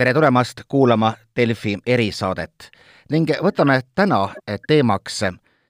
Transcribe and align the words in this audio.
tere 0.00 0.14
tulemast 0.14 0.60
kuulama 0.68 1.12
Delfi 1.36 1.74
erisaadet 1.86 2.70
ning 3.12 3.28
võtame 3.44 3.74
täna 3.94 4.20
teemaks 4.68 5.18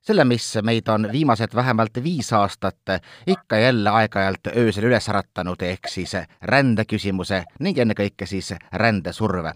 selle, 0.06 0.24
mis 0.24 0.44
meid 0.62 0.86
on 0.88 1.08
viimased 1.10 1.54
vähemalt 1.54 1.98
viis 2.04 2.28
aastat 2.38 2.92
ikka 3.26 3.58
jälle 3.58 3.90
aeg-ajalt 3.90 4.52
öösel 4.52 4.86
üles 4.86 5.08
äratanud, 5.10 5.62
ehk 5.66 5.90
siis 5.90 6.14
rändeküsimuse 6.42 7.42
ning 7.58 7.78
ennekõike 7.78 8.26
siis 8.26 8.52
rändesurve. 8.72 9.52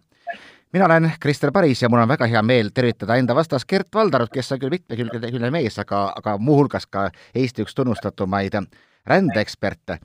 mina 0.73 0.85
olen 0.85 1.13
Krister 1.21 1.53
Paris 1.53 1.83
ja 1.83 1.89
mul 1.89 2.03
on 2.03 2.09
väga 2.09 2.27
hea 2.27 2.43
meel 2.43 2.73
tervitada 2.75 3.17
enda 3.17 3.35
vastas 3.35 3.67
Gert 3.67 3.95
Valdarut, 3.95 4.33
kes 4.33 4.53
on 4.53 4.59
küll 4.59 4.75
mitmekülgne 4.75 5.51
mees, 5.51 5.79
aga, 5.79 6.13
aga 6.17 6.39
muuhulgas 6.39 6.87
ka 6.87 7.11
Eesti 7.35 7.63
üks 7.63 7.75
tunnustatumaid 7.75 8.59
rändeeksperte 9.07 9.99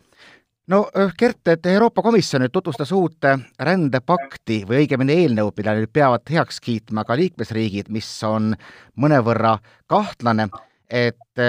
no 0.70 0.80
Gert, 1.20 1.48
et 1.48 1.66
Euroopa 1.66 2.02
Komisjon 2.06 2.44
nüüd 2.44 2.54
tutvustas 2.54 2.92
uut 2.96 3.26
rändepakti 3.60 4.62
või 4.70 4.84
õigemini 4.84 5.18
eelnõu, 5.24 5.52
mille 5.58 5.76
nüüd 5.82 5.94
peavad 5.94 6.30
heaks 6.30 6.62
kiitma 6.64 7.04
ka 7.08 7.18
liikmesriigid, 7.18 7.90
mis 7.94 8.10
on 8.28 8.54
mõnevõrra 9.02 9.58
kahtlane, 9.90 10.50
et 10.90 11.44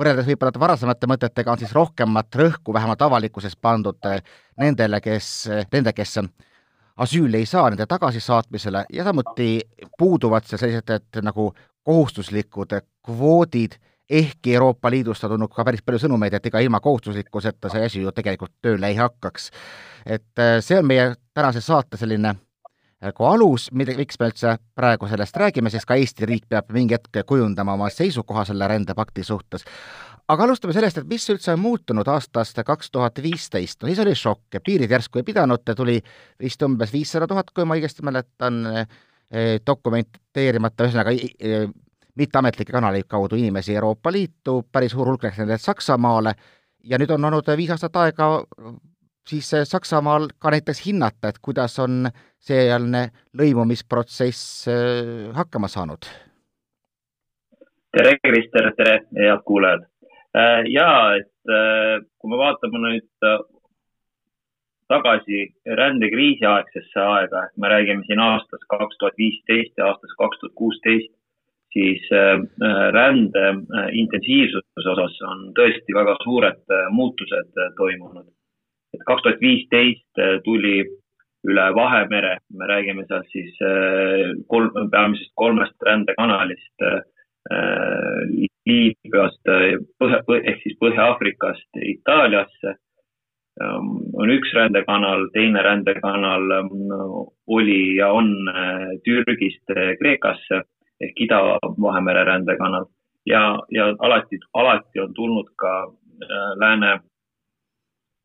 võrreldes 0.00 0.28
võib-olla 0.28 0.62
varasemate 0.64 1.08
mõtetega 1.10 1.52
on 1.52 1.60
siis 1.60 1.74
rohkemat 1.76 2.40
rõhku 2.40 2.72
vähemalt 2.72 3.02
avalikkuses 3.04 3.56
pandud 3.56 4.00
nendele, 4.60 5.00
kes, 5.04 5.48
nende, 5.72 5.92
kes 5.92 6.16
asüüli 7.00 7.42
ei 7.42 7.46
saa, 7.48 7.68
nende 7.70 7.86
tagasisaatmisele. 7.88 8.86
Ja 8.92 9.04
samuti 9.04 9.60
puuduvad 9.98 10.48
seal 10.48 10.62
sellised, 10.62 10.90
et 10.96 11.22
nagu 11.24 11.50
kohustuslikud 11.84 12.76
kvoodid 13.04 13.76
ehkki 14.10 14.54
Euroopa 14.54 14.90
Liidust 14.90 15.24
on 15.24 15.30
tulnud 15.34 15.52
ka 15.54 15.64
päris 15.64 15.82
palju 15.86 16.02
sõnumeid, 16.04 16.34
et 16.34 16.46
ega 16.50 16.60
ilma 16.64 16.80
kohustuslikkuseta 16.82 17.70
see 17.72 17.86
asi 17.86 18.02
ju 18.02 18.12
tegelikult 18.12 18.52
tööle 18.62 18.90
ei 18.90 18.98
hakkaks. 18.98 19.50
et 20.06 20.38
äh, 20.38 20.58
see 20.60 20.78
on 20.78 20.86
meie 20.86 21.14
tänase 21.34 21.60
saate 21.60 21.96
selline 21.96 22.34
nagu 23.00 23.24
alus, 23.24 23.70
mida, 23.72 23.94
miks 23.96 24.18
me 24.20 24.28
üldse 24.28 24.56
praegu 24.76 25.08
sellest 25.08 25.36
räägime, 25.40 25.72
sest 25.72 25.88
ka 25.88 25.96
Eesti 25.96 26.28
riik 26.28 26.48
peab 26.48 26.72
mingi 26.74 26.96
hetk 26.96 27.22
kujundama 27.26 27.76
oma 27.78 27.88
seisukoha 27.92 28.44
selle 28.48 28.68
rändepakti 28.68 29.24
suhtes. 29.24 29.64
aga 30.28 30.44
alustame 30.44 30.74
sellest, 30.76 30.98
et 30.98 31.08
mis 31.08 31.24
üldse 31.32 31.54
on 31.54 31.60
muutunud 31.60 32.08
aastast 32.08 32.60
kaks 32.66 32.90
tuhat 32.90 33.22
viisteist, 33.22 33.80
no 33.82 33.88
siis 33.88 34.02
oli 34.04 34.14
šokk 34.14 34.60
piirid 34.64 34.90
järsku 34.90 35.18
ei 35.18 35.26
pidanud, 35.26 35.64
tuli 35.76 36.00
vist 36.40 36.62
umbes 36.62 36.92
viissada 36.92 37.26
tuhat, 37.26 37.50
kui 37.54 37.64
ma 37.64 37.78
õigesti 37.78 38.04
mäletan, 38.06 38.60
äh, 38.66 39.00
dokumenteerimata, 39.66 40.84
ühesõnaga 40.84 41.14
mitteametlike 42.16 42.72
kanaleid 42.72 43.08
kaudu 43.08 43.36
inimesi 43.36 43.74
Euroopa 43.74 44.12
Liitu, 44.12 44.62
päris 44.72 44.92
suur 44.92 45.08
hulk 45.08 45.24
läks 45.24 45.38
nendest 45.38 45.68
Saksamaale 45.68 46.34
ja 46.84 46.98
nüüd 46.98 47.10
on 47.14 47.24
olnud 47.24 47.50
viis 47.56 47.70
aastat 47.70 47.96
aega 47.96 48.30
siis 49.28 49.50
Saksamaal 49.64 50.28
ka 50.38 50.50
näiteks 50.50 50.86
hinnata, 50.86 51.28
et 51.28 51.38
kuidas 51.42 51.78
on 51.78 52.08
sealne 52.40 53.06
lõimumisprotsess 53.36 54.68
äh, 54.68 55.30
hakkama 55.36 55.68
saanud? 55.68 56.08
tere, 57.96 58.16
Krister, 58.22 58.70
tere, 58.78 59.00
head 59.18 59.44
kuulajad! 59.46 59.86
Äh, 60.36 60.64
jaa, 60.70 61.16
et 61.18 61.50
äh, 61.50 61.96
kui 62.18 62.30
me 62.32 62.38
vaatame 62.40 62.82
nüüd 62.86 63.08
tagasi 64.90 65.40
rändekriisi 65.78 66.46
aegsesse 66.46 67.02
aega, 67.02 67.44
et 67.46 67.56
me 67.62 67.70
räägime 67.70 68.06
siin 68.06 68.22
aastast 68.24 68.66
kaks 68.72 68.98
tuhat 68.98 69.18
viisteist 69.18 69.78
ja 69.78 69.90
aastast 69.90 70.16
kaks 70.18 70.40
tuhat 70.40 70.54
kuusteist, 70.58 71.12
siis 71.72 72.08
äh, 72.12 72.40
äh, 72.66 72.92
rände 72.92 73.48
äh, 73.48 73.88
intensiivsuse 73.92 74.90
osas 74.92 75.18
on 75.28 75.50
tõesti 75.58 75.94
väga 75.94 76.16
suured 76.24 76.74
muutused 76.96 77.60
toimunud. 77.78 78.26
et 78.94 79.02
kaks 79.06 79.22
tuhat 79.22 79.40
viisteist 79.40 80.20
tuli 80.44 80.80
üle 81.46 81.66
Vahemere, 81.74 82.38
me 82.58 82.66
räägime 82.66 83.04
seal 83.06 83.22
siis 83.30 83.54
kolm, 84.50 84.90
peamiselt 84.90 85.30
kolmest 85.34 85.86
rändekanalist 85.86 86.82
Liibüast, 88.66 89.40
põhja, 90.02 90.18
ehk 90.42 90.58
siis 90.64 90.76
Põhja-Aafrikast 90.82 91.80
Itaaliasse. 91.80 92.74
Ähm, 93.62 93.88
on 94.18 94.34
üks 94.34 94.52
rändekanal, 94.58 95.28
teine 95.32 95.62
rändekanal 95.64 96.50
oli 97.46 97.80
ja 97.96 98.10
on 98.12 98.34
Türgist 99.06 99.72
Kreekasse 100.02 100.64
ehk 101.00 101.20
Ida-Vahemere 101.26 102.24
rändekanal. 102.24 102.86
Ja, 103.26 103.60
ja 103.70 103.94
alati, 103.98 104.38
alati 104.54 105.00
on 105.00 105.14
tulnud 105.14 105.52
ka 105.56 105.72
äh, 105.84 106.50
lääne, 106.60 107.00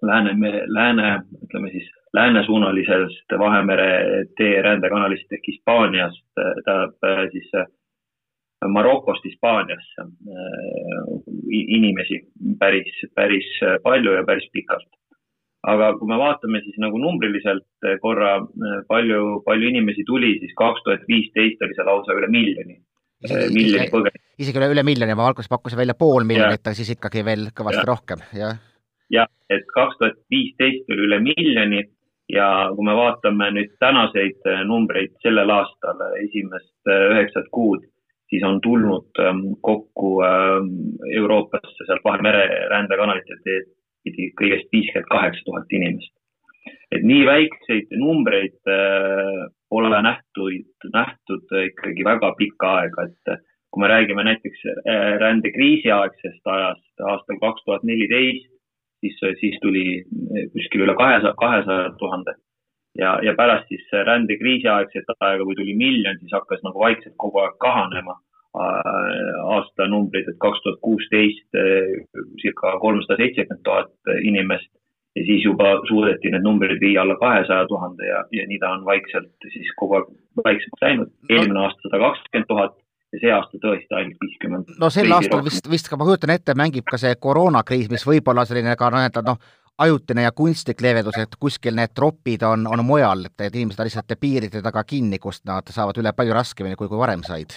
lääne, 0.02 0.34
lääne, 0.68 1.22
ütleme 1.44 1.72
siis 1.72 1.90
läänesuunalisest 2.14 3.38
Vahemere 3.40 3.90
tee 4.38 4.62
rändekanalist 4.62 5.32
ehk 5.32 5.48
Hispaaniast, 5.48 6.28
äh, 6.40 6.54
tähendab 6.66 7.10
äh, 7.12 7.26
siis 7.32 7.52
Marokost 8.66 9.26
Hispaaniasse 9.26 10.06
inimesi 11.52 12.22
päris, 12.60 13.02
päris 13.16 13.50
palju 13.84 14.14
ja 14.16 14.24
päris 14.26 14.48
pikalt 14.54 14.88
aga 15.72 15.92
kui 16.00 16.10
me 16.10 16.18
vaatame 16.20 16.62
siis 16.66 16.78
nagu 16.82 17.00
numbriliselt 17.02 17.88
eh, 17.88 17.98
korra, 18.04 18.36
eh, 18.42 18.82
palju, 18.90 19.40
palju 19.46 19.72
inimesi 19.72 20.06
tuli, 20.08 20.36
siis 20.42 20.54
kaks 20.60 20.84
tuhat 20.86 21.08
viisteist 21.10 21.64
oli 21.66 21.78
see 21.78 21.88
lausa 21.88 22.18
üle 22.18 22.30
miljoni. 22.34 22.78
Eh, 23.26 23.48
miljoni 23.56 23.90
põgenikku. 23.94 24.24
isegi 24.44 24.62
üle, 24.62 24.70
üle 24.76 24.86
miljoni, 24.86 25.18
ma 25.18 25.30
alguses 25.30 25.50
pakkusin 25.50 25.80
välja 25.80 25.98
pool 25.98 26.28
miljonit, 26.28 26.62
aga 26.62 26.78
siis 26.78 26.94
ikkagi 26.94 27.26
veel 27.26 27.50
kõvasti 27.58 27.82
ja. 27.82 27.90
rohkem, 27.90 28.24
jah. 28.38 28.62
jah, 29.14 29.32
et 29.50 29.66
kaks 29.74 30.00
tuhat 30.02 30.22
viisteist 30.34 30.92
oli 30.94 31.08
üle 31.08 31.22
miljoni 31.24 31.82
ja 32.34 32.48
kui 32.76 32.86
me 32.86 32.96
vaatame 32.98 33.52
nüüd 33.56 33.76
tänaseid 33.82 34.46
numbreid 34.70 35.14
sellel 35.24 35.54
aastal, 35.54 36.02
esimest 36.22 36.92
üheksat 36.92 37.50
kuud, 37.54 37.86
siis 38.30 38.44
on 38.46 38.60
tulnud 38.62 39.22
ehm, 39.22 39.42
kokku 39.66 40.20
ehm, 40.26 40.70
Euroopasse 41.22 41.88
sealt 41.88 42.04
Vahemere 42.06 42.46
rändekanalite 42.74 43.40
teed 43.46 43.70
pidi 44.06 44.30
kõigest 44.40 44.72
viiskümmend 44.74 45.10
kaheksa 45.12 45.46
tuhat 45.48 45.76
inimest. 45.80 46.14
et 46.94 47.04
nii 47.04 47.26
väikseid 47.28 47.92
numbreid 48.00 48.72
äh, 48.72 49.46
pole 49.70 50.02
nähtud, 50.02 50.66
nähtud 50.94 51.54
ikkagi 51.66 52.06
väga 52.06 52.32
pikka 52.40 52.72
aega, 52.80 53.10
et 53.10 53.44
kui 53.72 53.82
me 53.84 53.90
räägime 53.92 54.24
näiteks 54.24 54.66
äh, 54.72 55.18
rändekriisi 55.22 55.92
aegsest 55.92 56.54
ajast 56.58 57.06
aastal 57.12 57.40
kaks 57.42 57.66
tuhat 57.66 57.84
neliteist, 57.84 58.52
siis, 59.02 59.20
siis 59.40 59.58
tuli 59.62 60.04
kuskil 60.54 60.86
üle 60.88 60.96
kahesaja, 60.98 61.34
kahesaja 61.42 61.90
tuhande. 62.00 62.38
Ja, 62.96 63.18
ja 63.24 63.34
pärast 63.36 63.68
siis 63.68 63.90
rändekriisi 64.08 64.70
aegset 64.72 65.10
aega, 65.20 65.44
kui 65.44 65.58
tuli 65.60 65.76
miljon, 65.76 66.16
siis 66.22 66.32
hakkas 66.32 66.64
nagu 66.64 66.80
vaikselt 66.80 67.18
kogu 67.20 67.44
aeg 67.44 67.58
kahanema. 67.60 68.16
Äh, 68.16 68.25
aastanumbrid, 69.56 70.30
et 70.30 70.40
kaks 70.40 70.64
tuhat 70.64 70.80
kuusteist 70.86 71.60
äh, 71.60 71.92
circa 72.42 72.78
kolmsada 72.80 73.20
seitsekümmend 73.22 73.64
tuhat 73.64 74.16
inimest 74.24 74.72
ja 75.16 75.26
siis 75.26 75.44
juba 75.44 75.76
suudeti 75.88 76.32
need 76.32 76.44
numbrid 76.44 76.80
viia 76.82 77.02
alla 77.02 77.16
kahesaja 77.20 77.68
tuhande 77.68 78.08
ja, 78.08 78.24
ja 78.32 78.48
nii 78.48 78.60
ta 78.60 78.74
on 78.76 78.86
vaikselt 78.86 79.50
siis 79.54 79.70
kogu 79.80 80.00
aeg 80.00 80.10
vaiksemaks 80.44 80.82
läinud. 80.82 81.12
eelmine 81.30 81.62
aasta 81.64 81.88
sada 81.88 82.02
kakskümmend 82.04 82.50
tuhat 82.52 82.74
ja 83.14 83.22
see 83.22 83.36
aasta 83.36 83.62
tõesti 83.68 84.00
ainult 84.00 84.26
viiskümmend. 84.26 84.74
no 84.80 84.90
sel 84.90 85.12
aastal 85.12 85.40
rohkem. 85.40 85.52
vist, 85.52 85.70
vist 85.72 85.92
ka 85.92 86.00
ma 86.00 86.08
kujutan 86.10 86.36
ette, 86.36 86.58
mängib 86.58 86.88
ka 86.90 87.00
see 87.02 87.16
koroonakriis, 87.28 87.88
mis 87.92 88.04
võib 88.08 88.28
olla 88.34 88.46
selline 88.50 88.76
ka 88.80 88.92
nii-öelda 88.92 89.24
noh, 89.30 89.40
ajutine 89.86 90.28
ja 90.28 90.32
kunstlik 90.36 90.84
leevendus, 90.84 91.18
et 91.20 91.40
kuskil 91.40 91.76
need 91.80 91.96
tropid 91.96 92.44
on, 92.48 92.68
on 92.72 92.84
mujal, 92.88 93.26
et 93.28 93.48
inimesed 93.52 93.80
on 93.80 93.90
lihtsalt 93.90 94.20
piiride 94.20 94.64
taga 94.64 94.84
kinni, 94.88 95.20
kust 95.20 95.44
nad 95.48 95.72
saavad 95.72 96.00
üle 96.04 96.16
palju 96.16 96.36
raskemini, 96.36 96.80
kui, 96.80 96.92
kui 96.92 97.00
varem 97.00 97.24
said 97.28 97.56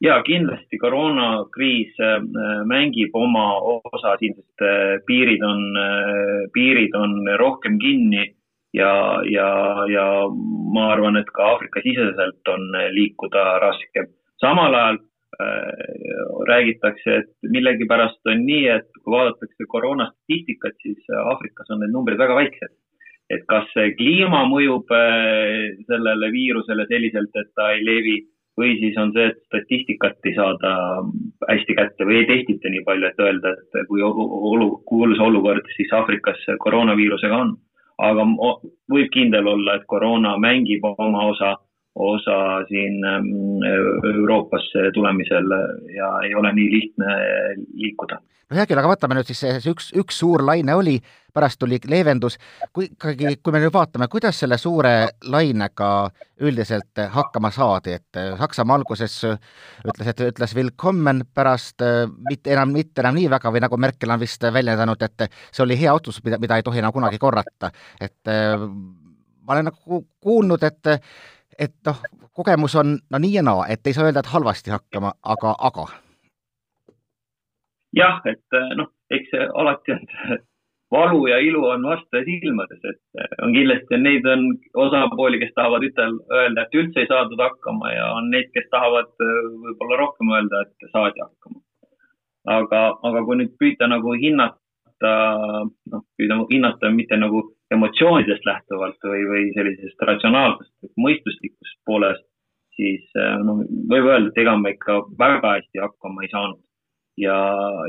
ja 0.00 0.20
kindlasti 0.24 0.78
koroonakriis 0.80 1.98
äh, 2.00 2.22
mängib 2.68 3.14
oma 3.16 3.46
osa 3.60 4.16
siin, 4.20 4.34
sest 4.38 4.64
äh, 4.64 4.96
piirid 5.06 5.44
on, 5.44 5.62
äh, 5.76 6.46
piirid 6.54 6.96
on 6.96 7.18
rohkem 7.40 7.78
kinni 7.82 8.24
ja, 8.76 8.92
ja, 9.28 9.50
ja 9.92 10.06
ma 10.74 10.90
arvan, 10.94 11.20
et 11.20 11.30
ka 11.34 11.52
Aafrika 11.52 11.84
siseselt 11.84 12.48
on 12.48 12.66
liikuda 12.96 13.44
raske. 13.66 14.08
samal 14.40 14.74
ajal 14.74 14.98
räägitakse, 16.48 17.14
et 17.22 17.50
millegipärast 17.54 18.28
on 18.28 18.42
nii, 18.44 18.64
et 18.68 18.88
kui 18.98 19.14
vaadatakse 19.14 19.66
koroonastatistikat, 19.72 20.74
siis 20.82 21.06
Aafrikas 21.16 21.70
on 21.70 21.80
need 21.80 21.94
numbrid 21.94 22.18
väga 22.20 22.36
väiksed. 22.36 22.72
et 23.30 23.44
kas 23.48 23.70
kliima 23.96 24.42
mõjub 24.50 24.90
sellele 25.86 26.30
viirusele 26.34 26.86
selliselt, 26.90 27.30
et 27.38 27.50
ta 27.54 27.70
ei 27.72 27.84
levi 27.86 28.16
või 28.60 28.76
siis 28.80 28.98
on 29.00 29.12
see, 29.16 29.30
et 29.30 29.40
statistikat 29.48 30.28
ei 30.28 30.34
saada 30.36 30.74
hästi 31.48 31.76
kätte 31.78 32.06
või 32.08 32.20
ei 32.20 32.28
testita 32.28 32.72
nii 32.72 32.84
palju, 32.86 33.08
et 33.08 33.24
öelda, 33.24 33.54
et 33.56 33.88
kui 33.88 34.04
olu, 34.04 34.70
kuulus 34.90 35.20
olukord 35.24 35.66
siis 35.76 35.92
Aafrikas 35.96 36.44
koroonaviirusega 36.64 37.42
on. 37.46 37.56
aga 38.00 38.24
võib 38.88 39.10
kindel 39.12 39.46
olla, 39.46 39.74
et 39.76 39.82
koroona 39.86 40.36
mängib 40.40 40.84
oma 40.88 41.26
osa, 41.34 41.50
osa 41.94 42.64
siin 42.68 43.02
Euroopasse 44.14 44.90
tulemisel 44.94 45.54
ja 45.96 46.10
ei 46.26 46.34
ole 46.34 46.52
nii 46.54 46.68
lihtne 46.76 47.16
liikuda 47.74 48.20
no 48.50 48.58
hea 48.58 48.66
küll, 48.66 48.80
aga 48.82 48.90
võtame 48.90 49.16
nüüd 49.16 49.30
siis 49.30 49.40
see 49.44 49.70
üks, 49.70 49.90
üks 49.98 50.18
suur 50.22 50.42
laine 50.46 50.74
oli, 50.74 50.96
pärast 51.34 51.60
tuli 51.62 51.78
leevendus, 51.90 52.36
kui 52.74 52.88
ikkagi, 52.88 53.36
kui 53.38 53.54
me 53.54 53.62
nüüd 53.62 53.74
vaatame, 53.74 54.08
kuidas 54.10 54.40
selle 54.42 54.58
suure 54.58 54.92
lainega 55.30 55.90
üldiselt 56.42 57.02
hakkama 57.14 57.52
saadi, 57.54 57.94
et 58.00 58.20
Saksamaa 58.40 58.80
alguses 58.80 59.16
ütles, 59.28 60.10
et 60.10 60.24
ütles 60.26 60.54
willkommen, 60.58 61.24
pärast 61.34 61.84
mitte 62.26 62.54
enam, 62.56 62.74
mitte 62.74 63.04
enam 63.04 63.18
nii 63.18 63.30
väga 63.30 63.54
või 63.54 63.62
nagu 63.66 63.80
Merkel 63.80 64.14
on 64.14 64.22
vist 64.22 64.46
väljendanud, 64.58 65.06
et 65.06 65.28
see 65.50 65.64
oli 65.66 65.78
hea 65.78 65.94
otsus, 65.94 66.18
mida, 66.26 66.40
mida 66.42 66.58
ei 66.58 66.66
tohi 66.66 66.82
enam 66.82 66.94
kunagi 66.96 67.22
korrata. 67.22 67.70
et 68.00 68.26
ma 68.26 69.54
olen 69.54 69.70
nagu 69.70 70.04
kuulnud, 70.20 70.62
et 70.66 70.96
et 71.60 71.74
noh, 71.86 71.98
kogemus 72.32 72.76
on 72.80 72.94
no 73.10 73.18
nii 73.18 73.34
ja 73.34 73.42
naa, 73.42 73.66
et 73.68 73.86
ei 73.86 73.96
saa 73.96 74.08
öelda, 74.08 74.24
et 74.24 74.32
halvasti 74.34 74.72
hakkama, 74.72 75.12
aga, 75.34 75.54
aga 75.58 75.88
jah, 77.96 78.20
et 78.24 78.56
eh, 78.56 78.70
noh, 78.78 78.90
eks 79.10 79.32
see 79.34 79.48
alati 79.62 79.94
on 79.96 80.06
valu 80.94 81.26
ja 81.30 81.38
ilu 81.46 81.62
on 81.70 81.86
vastaja 81.86 82.26
silmades, 82.26 82.82
et 82.84 83.22
eh, 83.22 83.34
on 83.44 83.54
kindlasti 83.54 83.96
on 83.98 84.06
neid 84.06 84.28
on 84.34 84.46
osapooli, 84.86 85.40
kes 85.42 85.52
tahavad 85.56 85.86
ütel, 85.86 86.16
öelda, 86.34 86.66
et 86.66 86.78
üldse 86.82 87.02
ei 87.02 87.10
saadud 87.10 87.42
hakkama 87.42 87.92
ja 87.94 88.12
on 88.18 88.30
neid, 88.34 88.50
kes 88.54 88.70
tahavad 88.74 89.10
eh, 89.26 89.42
võib-olla 89.66 90.00
rohkem 90.04 90.32
öelda, 90.36 90.64
et 90.66 90.88
saadi 90.94 91.26
hakkama. 91.26 91.60
aga, 92.50 92.80
aga 93.04 93.22
kui 93.26 93.36
nüüd 93.42 93.56
püüda 93.60 93.90
nagu 93.90 94.14
hinnata, 94.16 94.59
noh, 95.04 96.04
püüda 96.18 96.38
hinnata 96.50 96.90
mitte 96.94 97.16
nagu 97.20 97.42
emotsioonidest 97.74 98.46
lähtuvalt 98.46 99.06
või, 99.06 99.26
või 99.30 99.44
sellisest 99.54 100.02
ratsionaalsest 100.08 100.90
mõistuslikust 101.00 101.78
poolest, 101.86 102.26
siis 102.78 103.04
noh, 103.44 103.62
võib 103.92 104.08
öelda, 104.10 104.32
et 104.32 104.42
ega 104.42 104.56
me 104.58 104.74
ikka 104.76 105.02
väga 105.20 105.54
hästi 105.58 105.84
hakkama 105.84 106.26
ei 106.26 106.32
saanud. 106.32 106.60
Ja, 107.20 107.36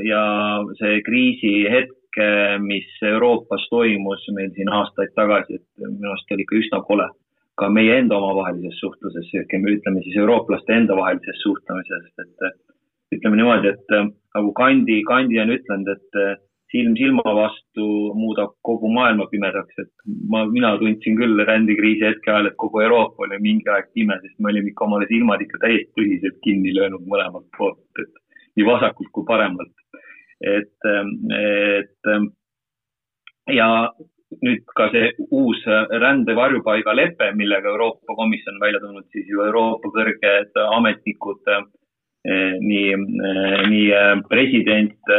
ja 0.04 0.22
see 0.80 1.00
kriisihetk, 1.06 1.98
mis 2.60 2.88
Euroopas 3.08 3.64
toimus 3.72 4.26
meil 4.36 4.50
siin 4.52 4.68
aastaid 4.68 5.14
tagasi, 5.16 5.56
et 5.56 5.86
minu 5.86 6.10
arust 6.12 6.34
oli 6.34 6.44
ikka 6.44 6.58
üsna 6.60 6.82
kole 6.84 7.08
ka 7.60 7.68
meie 7.72 7.94
enda 8.00 8.16
omavahelises 8.16 8.78
suhtluses, 8.80 9.28
ütleme 9.36 10.02
siis 10.04 10.16
eurooplaste 10.20 10.72
enda 10.72 10.96
vahelises 10.96 11.40
suhtlemises, 11.44 12.08
et 12.24 13.16
ütleme 13.16 13.38
niimoodi, 13.40 13.72
et 13.74 13.92
nagu 14.36 14.52
Kandi, 14.56 15.02
Kandi 15.08 15.40
on 15.40 15.52
ütlenud, 15.56 15.90
et 15.92 16.20
silm 16.72 16.94
silma 16.96 17.34
vastu 17.36 17.86
muudab 18.16 18.54
kogu 18.66 18.90
maailma 18.92 19.26
pimedaks, 19.30 19.78
et 19.82 19.90
ma, 20.32 20.44
mina 20.48 20.72
tundsin 20.80 21.18
küll 21.20 21.44
rändekriisi 21.48 22.08
hetke 22.08 22.32
ajal, 22.32 22.48
et 22.50 22.58
kogu 22.60 22.82
Euroopa 22.86 23.26
oli 23.26 23.38
mingi 23.44 23.68
aeg 23.72 23.90
pime, 23.96 24.16
sest 24.22 24.38
me 24.40 24.52
olime 24.52 24.72
ikka 24.72 24.86
omale 24.88 25.08
silmad 25.10 25.44
ikka 25.44 25.60
täiesti 25.64 25.92
tõsiselt 25.98 26.38
kinni 26.46 26.74
löönud 26.76 27.04
mõlemalt 27.12 27.48
poolt, 27.58 27.84
et 28.02 28.12
nii 28.56 28.68
vasakult 28.68 29.12
kui 29.12 29.28
paremalt. 29.28 29.76
et, 30.42 30.74
et 31.38 32.08
ja 33.54 33.68
nüüd 34.42 34.64
ka 34.78 34.88
see 34.94 35.12
uus 35.30 35.60
rände 36.02 36.34
varjupaigalepe, 36.38 37.30
millega 37.38 37.70
Euroopa 37.70 38.16
Komisjon 38.16 38.58
välja 38.62 38.80
tulnud, 38.80 39.06
siis 39.12 39.28
ju 39.28 39.44
Euroopa 39.44 39.92
kõrged 39.94 40.58
ametnikud, 40.64 41.52
nii, 42.62 42.96
nii 43.72 43.86
president 44.30 45.12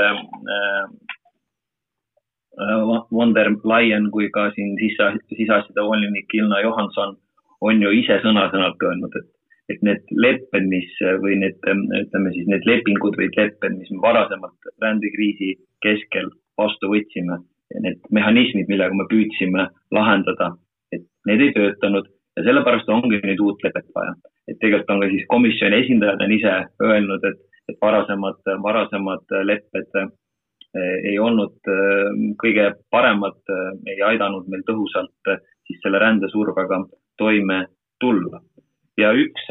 von 3.12 3.34
der 3.34 3.50
Leyen 3.66 4.10
kui 4.12 4.30
ka 4.30 4.52
siin 4.56 4.76
sise, 4.78 5.14
siseasjade 5.34 5.82
volinik 5.82 6.34
Ilna 6.34 6.62
Johanson 6.62 7.16
on 7.62 7.82
ju 7.82 7.90
ise 8.02 8.20
sõna-sõnalt 8.22 8.82
öelnud, 8.84 9.16
et 9.22 9.30
et 9.72 9.80
need 9.82 10.02
lepped, 10.12 10.66
mis 10.68 10.90
või 11.24 11.38
need, 11.40 11.56
ütleme 11.64 12.34
siis 12.36 12.48
need 12.52 12.66
lepingud 12.68 13.16
või 13.16 13.30
lepped, 13.32 13.78
mis 13.78 13.92
me 13.94 14.02
varasemalt 14.04 14.72
rändekriisi 14.84 15.54
keskel 15.86 16.28
vastu 16.60 16.92
võtsime, 16.92 17.40
need 17.82 18.02
mehhanismid, 18.12 18.68
millega 18.70 18.94
me 18.94 19.08
püüdsime 19.10 19.70
lahendada, 19.96 20.52
et 20.92 21.06
need 21.30 21.46
ei 21.48 21.56
töötanud 21.56 22.12
ja 22.38 22.46
sellepärast 22.48 22.92
ongi 22.92 23.22
nüüd 23.24 23.42
uut 23.42 23.64
lepet 23.64 23.88
vaja. 23.96 24.14
et 24.48 24.58
tegelikult 24.60 24.90
on 24.92 25.00
ka 25.00 25.08
siis 25.08 25.24
komisjoni 25.32 25.78
esindajad 25.86 26.22
on 26.26 26.32
ise 26.36 26.54
öelnud, 26.84 27.24
et, 27.30 27.40
et 27.72 27.78
varasemad, 27.82 28.42
varasemad 28.66 29.36
lepped 29.48 29.96
ei 30.82 31.20
olnud 31.22 31.70
eh, 31.70 32.10
kõige 32.42 32.72
paremad, 32.94 33.40
eh, 33.50 33.70
ei 33.94 34.02
aidanud 34.14 34.50
meil 34.52 34.66
tõhusalt 34.68 35.34
siis 35.68 35.80
selle 35.84 36.02
rändesurvega 36.02 36.82
toime 37.18 37.66
tulla. 38.02 38.42
Ja 39.00 39.14
üks, 39.18 39.46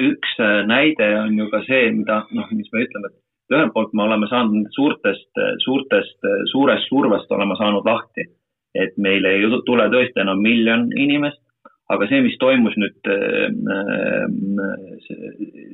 üks 0.00 0.36
näide 0.66 1.10
on 1.20 1.36
ju 1.38 1.48
ka 1.52 1.62
see, 1.66 1.90
mida 1.94 2.22
noh, 2.34 2.48
mis 2.56 2.70
me 2.72 2.86
ütleme, 2.86 3.10
et 3.10 3.54
ühelt 3.54 3.74
poolt 3.74 3.92
me 3.94 4.06
oleme 4.06 4.26
saanud 4.30 4.70
suurtest, 4.74 5.30
suurtest, 5.64 6.18
suurest 6.50 6.88
survest 6.88 7.30
oleme 7.34 7.58
saanud 7.58 7.86
lahti, 7.86 8.26
et 8.74 8.96
meile 8.96 9.34
ei 9.34 9.46
tule 9.66 9.86
tõesti 9.90 10.22
enam 10.22 10.42
miljon 10.42 10.88
inimest, 10.94 11.42
aga 11.90 12.06
see, 12.10 12.22
mis 12.24 12.38
toimus 12.42 12.76
nüüd 12.78 13.10
äh, 13.10 13.50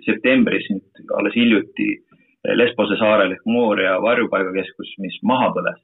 septembris 0.06 0.68
nüüd 0.72 1.16
alles 1.18 1.36
hiljuti 1.36 1.90
Lesbose 2.54 2.96
saarel 3.00 3.32
ehk 3.34 3.46
Mooria 3.46 3.96
varjupaigakeskus, 4.02 4.94
mis 5.02 5.18
maha 5.22 5.50
põles, 5.56 5.78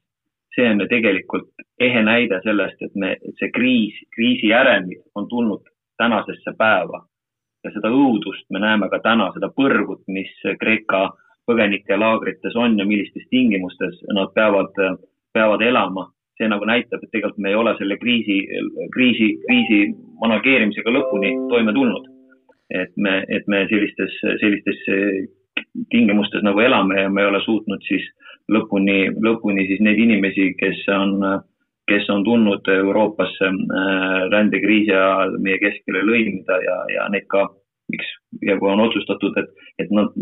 see 0.55 0.69
on 0.69 0.83
ju 0.85 0.89
tegelikult 0.91 1.65
ehe 1.81 2.03
näide 2.05 2.41
sellest, 2.45 2.83
et 2.85 2.95
me, 2.95 3.17
see 3.41 3.51
kriis, 3.55 3.97
kriisi 4.15 4.53
järelmid 4.53 5.03
on 5.15 5.29
tulnud 5.29 5.65
tänasesse 5.99 6.55
päeva. 6.59 7.07
ja 7.65 7.71
seda 7.71 7.93
õudust 7.95 8.49
me 8.51 8.59
näeme 8.59 8.89
ka 8.91 8.99
täna, 8.99 9.29
seda 9.35 9.47
põrgut, 9.55 10.01
mis 10.11 10.31
Kreeka 10.59 11.13
põgenikelaagrites 11.47 12.57
on 12.59 12.75
ja 12.79 12.87
millistes 12.87 13.29
tingimustes 13.31 14.01
nad 14.17 14.33
peavad, 14.35 14.75
peavad 15.33 15.63
elama. 15.63 16.11
see 16.39 16.49
nagu 16.49 16.65
näitab, 16.65 17.03
et 17.05 17.11
tegelikult 17.13 17.39
me 17.45 17.51
ei 17.51 17.55
ole 17.55 17.75
selle 17.79 17.97
kriisi, 18.01 18.39
kriisi, 18.95 19.27
kriisi 19.47 19.81
manageerimisega 20.23 20.91
lõpuni 20.91 21.31
toime 21.51 21.73
tulnud. 21.73 22.09
et 22.73 22.93
me, 22.97 23.25
et 23.29 23.47
me 23.47 23.67
sellistes, 23.69 24.15
sellistes 24.41 24.79
tingimustes 25.91 26.43
nagu 26.45 26.61
elame 26.61 27.01
ja 27.01 27.09
me 27.11 27.23
ei 27.23 27.31
ole 27.31 27.41
suutnud 27.45 27.83
siis 27.89 28.05
lõpuni, 28.53 29.13
lõpuni 29.25 29.67
siis 29.69 29.81
neid 29.81 29.99
inimesi, 29.99 30.53
kes 30.61 30.85
on 30.93 31.19
kes 31.91 32.11
on 32.11 32.25
tulnud 32.25 32.69
Euroopasse 32.69 33.49
äh, 33.49 34.31
rändekriisi 34.31 34.93
ajal 34.95 35.37
meie 35.43 35.59
keskele 35.59 36.05
lõimida 36.07 36.59
ja, 36.65 36.77
ja 36.95 37.09
neid 37.13 37.27
ka, 37.33 37.49
miks, 37.93 38.09
ja 38.47 38.57
kui 38.59 38.71
on 38.71 38.85
otsustatud, 38.87 39.37
et, 39.41 39.51
et 39.83 39.91
nad, 39.91 40.15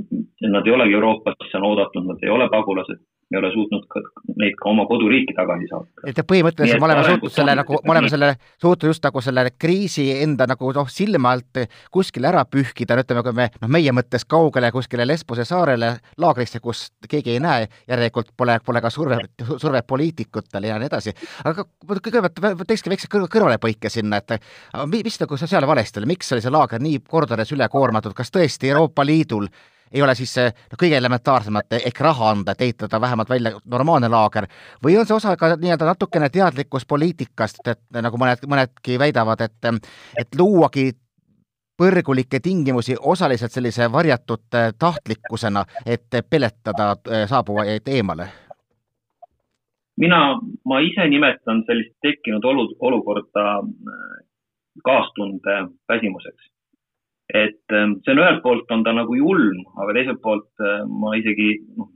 nad 0.55 0.67
ei 0.67 0.75
olegi 0.76 0.97
Euroopasse 0.97 1.58
on 1.61 1.69
oodatud, 1.70 2.06
nad 2.08 2.25
ei 2.25 2.32
ole 2.32 2.49
pagulased 2.52 3.02
me 3.31 3.39
ei 3.39 3.41
ole 3.41 3.53
suutnud 3.55 3.85
ka 3.91 4.01
neid 4.41 4.57
ka 4.59 4.69
oma 4.71 4.85
koduriiki 4.91 5.35
tagasi 5.37 5.69
saata. 5.71 6.07
et 6.11 6.21
põhimõtteliselt 6.33 6.83
me 6.83 6.89
oleme 6.89 7.05
suutnud 7.07 7.35
selle 7.35 7.55
nagu, 7.61 7.79
me 7.85 7.95
oleme 7.95 8.11
selle 8.11 8.31
suutnud 8.63 8.91
just 8.91 9.07
nagu 9.07 9.23
selle 9.23 9.45
kriisi 9.59 10.07
enda 10.25 10.49
nagu 10.51 10.73
noh, 10.75 10.91
silme 10.91 11.31
alt 11.31 11.61
kuskile 11.95 12.31
ära 12.33 12.43
pühkida, 12.51 12.97
no 12.99 13.05
ütleme, 13.07 13.25
kui 13.27 13.37
me 13.39 13.49
noh, 13.55 13.73
meie 13.79 13.95
mõttes 13.95 14.27
kaugele 14.27 14.73
kuskile 14.75 15.07
Lesbose 15.07 15.47
saarele 15.49 15.93
laagrisse, 16.19 16.63
kus 16.65 16.89
keegi 17.09 17.37
ei 17.37 17.43
näe, 17.45 17.69
järelikult 17.91 18.35
pole, 18.37 18.59
pole 18.67 18.83
ka 18.83 18.91
survet, 18.91 19.47
survet 19.63 19.87
poliitikutele 19.87 20.73
ja 20.73 20.79
nii 20.83 20.91
edasi. 20.91 21.15
aga 21.45 21.67
kõigepealt 21.87 22.67
teekski 22.67 22.91
väikse 22.93 23.11
kõr 23.13 23.29
kõrvalepõike 23.31 23.93
sinna, 23.93 24.19
et 24.19 24.41
mis 24.91 25.21
nagu 25.23 25.39
seal 25.39 25.71
valesti 25.71 26.03
oli, 26.03 26.15
miks 26.17 26.35
oli 26.35 26.43
see 26.43 26.55
laager 26.55 26.83
nii 26.83 27.03
kordades 27.07 27.55
ülekoormatud, 27.55 28.17
kas 28.17 28.35
tõesti 28.35 28.75
Euroopa 28.75 29.07
Liidul 29.07 29.47
ei 29.92 30.02
ole 30.02 30.14
siis 30.14 30.37
noh, 30.38 30.78
kõige 30.78 30.97
elementaarsemat 30.97 31.78
ehk 31.80 32.00
raha 32.00 32.30
anda, 32.30 32.52
et 32.52 32.64
ehitada 32.66 33.00
vähemalt 33.00 33.30
välja 33.30 33.52
normaalne 33.64 34.09
laager, 34.09 34.47
või 34.85 34.97
on 34.99 35.06
see 35.06 35.16
osa 35.16 35.37
ka 35.37 35.54
nii-öelda 35.56 35.88
natukene 35.92 36.30
teadlikust 36.30 36.88
poliitikast, 36.88 37.62
et 37.68 38.02
nagu 38.02 38.18
mõned, 38.20 38.47
mõnedki 38.47 38.99
väidavad, 38.99 39.40
et, 39.47 39.73
et 40.20 40.38
luuagi 40.38 40.90
põrgulikke 41.80 42.40
tingimusi 42.44 42.97
osaliselt 43.00 43.54
sellise 43.56 43.88
varjatud 43.92 44.59
eh, 44.59 44.73
tahtlikkusena, 44.78 45.64
et 45.87 46.20
peletada 46.30 46.92
eh, 47.09 47.26
saabuvaid 47.28 47.88
eemale? 47.88 48.28
mina, 50.00 50.18
ma 50.64 50.78
ise 50.80 51.04
nimetan 51.12 51.59
sellist 51.68 51.92
tekkinud 52.00 52.44
olu, 52.44 52.62
olukorda 52.88 53.47
eh, 53.61 54.14
kaastunde 54.85 55.56
väsimuseks 55.88 56.49
et 57.35 57.75
ähm, 57.77 57.99
see 58.05 58.15
on 58.15 58.23
ühelt 58.23 58.43
poolt 58.43 58.73
on 58.75 58.83
ta 58.85 58.95
nagu 58.97 59.17
julm, 59.17 59.63
aga 59.83 59.95
teiselt 59.97 60.21
poolt 60.25 60.65
äh, 60.65 60.83
ma 60.87 61.15
isegi 61.19 61.53
noh, 61.79 61.91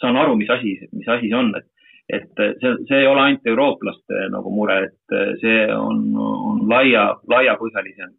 saan 0.00 0.18
aru, 0.20 0.36
mis 0.40 0.50
asi, 0.52 0.76
mis 0.96 1.08
asi 1.08 1.28
see 1.28 1.36
on, 1.36 1.52
et, 1.58 1.66
et 2.08 2.42
äh, 2.42 2.54
see, 2.62 2.76
see 2.88 3.02
ei 3.02 3.08
ole 3.10 3.24
ainult 3.24 3.50
eurooplaste 3.52 4.26
nagu 4.34 4.52
mure, 4.54 4.78
et 4.88 5.16
äh, 5.16 5.32
see 5.42 5.64
on, 5.74 6.04
on 6.16 6.64
laia, 6.70 7.10
laiapõhjalisem. 7.32 8.14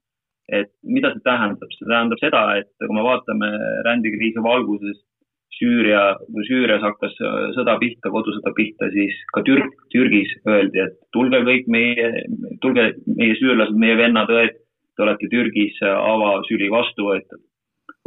et 0.52 0.74
mida 0.84 1.14
see 1.14 1.24
tähendab, 1.24 1.72
see 1.78 1.88
tähendab 1.88 2.20
seda, 2.20 2.42
et 2.60 2.72
kui 2.82 2.98
me 2.98 3.06
vaatame 3.06 3.54
rändekriisi 3.88 4.44
valguses 4.44 5.00
Süüria, 5.62 6.16
kui 6.34 6.42
Süürias 6.48 6.82
hakkas 6.82 7.14
sõda 7.54 7.76
pihta, 7.78 8.10
kodusõda 8.10 8.50
pihta, 8.58 8.88
siis 8.96 9.14
ka 9.36 9.44
Türk, 9.46 9.76
Türgis 9.94 10.32
öeldi, 10.50 10.80
et 10.82 10.96
tulge 11.14 11.44
kõik 11.46 11.68
meie, 11.70 12.08
tulge 12.64 12.88
meie 13.06 13.36
süürlased, 13.38 13.78
meie 13.78 13.98
vennad-õed 14.00 14.58
te 14.96 15.04
olete 15.06 15.30
Türgis 15.32 15.80
avasüli 15.86 16.70
vastu 16.72 17.08
võetud. 17.10 17.42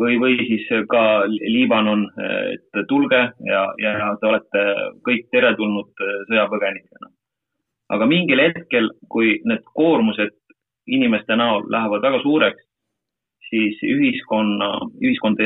või, 0.00 0.16
või 0.18 0.36
siis 0.48 0.66
ka 0.90 1.24
Liibanon, 1.30 2.08
et 2.52 2.86
tulge 2.88 3.20
ja, 3.46 3.60
ja 3.78 4.14
te 4.20 4.26
olete 4.26 4.62
kõik 5.06 5.28
teretulnud 5.30 6.02
sõjapõgenikena. 6.30 7.10
aga 7.94 8.06
mingil 8.06 8.40
hetkel, 8.40 8.90
kui 9.08 9.40
need 9.44 9.62
koormused 9.74 10.34
inimeste 10.86 11.36
näol 11.36 11.68
lähevad 11.70 12.02
väga 12.02 12.22
suureks, 12.22 12.64
siis 13.50 13.78
ühiskonna, 13.86 14.70
ühiskond 15.02 15.40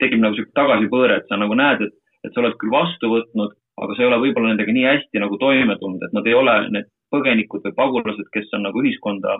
tekib 0.00 0.20
nagu 0.22 0.36
sihuke 0.36 0.54
tagasipõõre, 0.56 1.20
et 1.20 1.28
sa 1.28 1.38
nagu 1.40 1.54
näed, 1.58 1.86
et, 1.86 1.94
et 2.24 2.34
sa 2.34 2.42
oled 2.42 2.56
küll 2.60 2.72
vastu 2.72 3.10
võtnud, 3.12 3.54
aga 3.82 3.94
sa 3.94 4.02
ei 4.02 4.08
ole 4.08 4.20
võib-olla 4.24 4.52
nendega 4.52 4.72
nii 4.72 4.86
hästi 4.88 5.22
nagu 5.22 5.38
toime 5.40 5.76
tulnud, 5.80 6.02
et 6.02 6.16
nad 6.16 6.26
ei 6.26 6.36
ole 6.36 6.56
need 6.72 6.88
põgenikud 7.12 7.64
või 7.66 7.76
pagulased, 7.76 8.28
kes 8.32 8.52
on 8.56 8.66
nagu 8.66 8.82
ühiskonda 8.82 9.36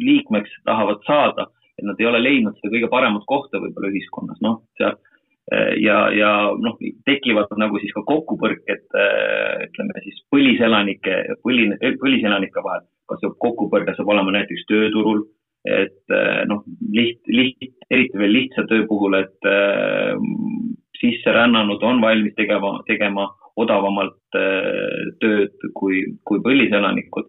liikmeks 0.00 0.60
tahavad 0.68 1.02
saada, 1.06 1.48
et 1.78 1.86
nad 1.86 2.00
ei 2.00 2.08
ole 2.10 2.20
leidnud 2.22 2.58
seda 2.58 2.74
kõige 2.74 2.90
paremat 2.92 3.24
kohta 3.28 3.60
võib-olla 3.62 3.92
ühiskonnas, 3.92 4.40
noh, 4.44 4.60
seal 4.78 4.98
ja, 5.80 5.98
ja 6.14 6.30
noh, 6.58 6.78
tekivad 7.08 7.50
nagu 7.58 7.80
siis 7.82 7.92
ka 7.96 8.04
kokkupõrked, 8.06 8.86
ütleme 9.66 10.04
siis 10.04 10.22
põliselanike, 10.32 11.16
põli, 11.44 11.68
põliselanike 12.02 12.64
vahel. 12.64 12.86
kas 13.10 13.18
see 13.24 13.32
kokkupõrge 13.42 13.96
saab 13.96 14.12
olema 14.12 14.30
näiteks 14.36 14.68
tööturul, 14.70 15.24
et 15.66 16.14
noh, 16.46 16.62
liht, 16.94 17.20
liht, 17.26 17.74
eriti 17.90 18.20
veel 18.20 18.36
lihtsa 18.36 18.62
töö 18.70 18.86
puhul, 18.86 19.16
et 19.18 19.48
sisserännanud 21.00 21.82
on 21.82 21.98
valmis 22.04 22.36
tegema, 22.38 22.76
tegema 22.86 23.26
odavamalt 23.58 24.38
tööd 25.20 25.68
kui, 25.74 26.04
kui 26.24 26.38
põliselanikud. 26.44 27.26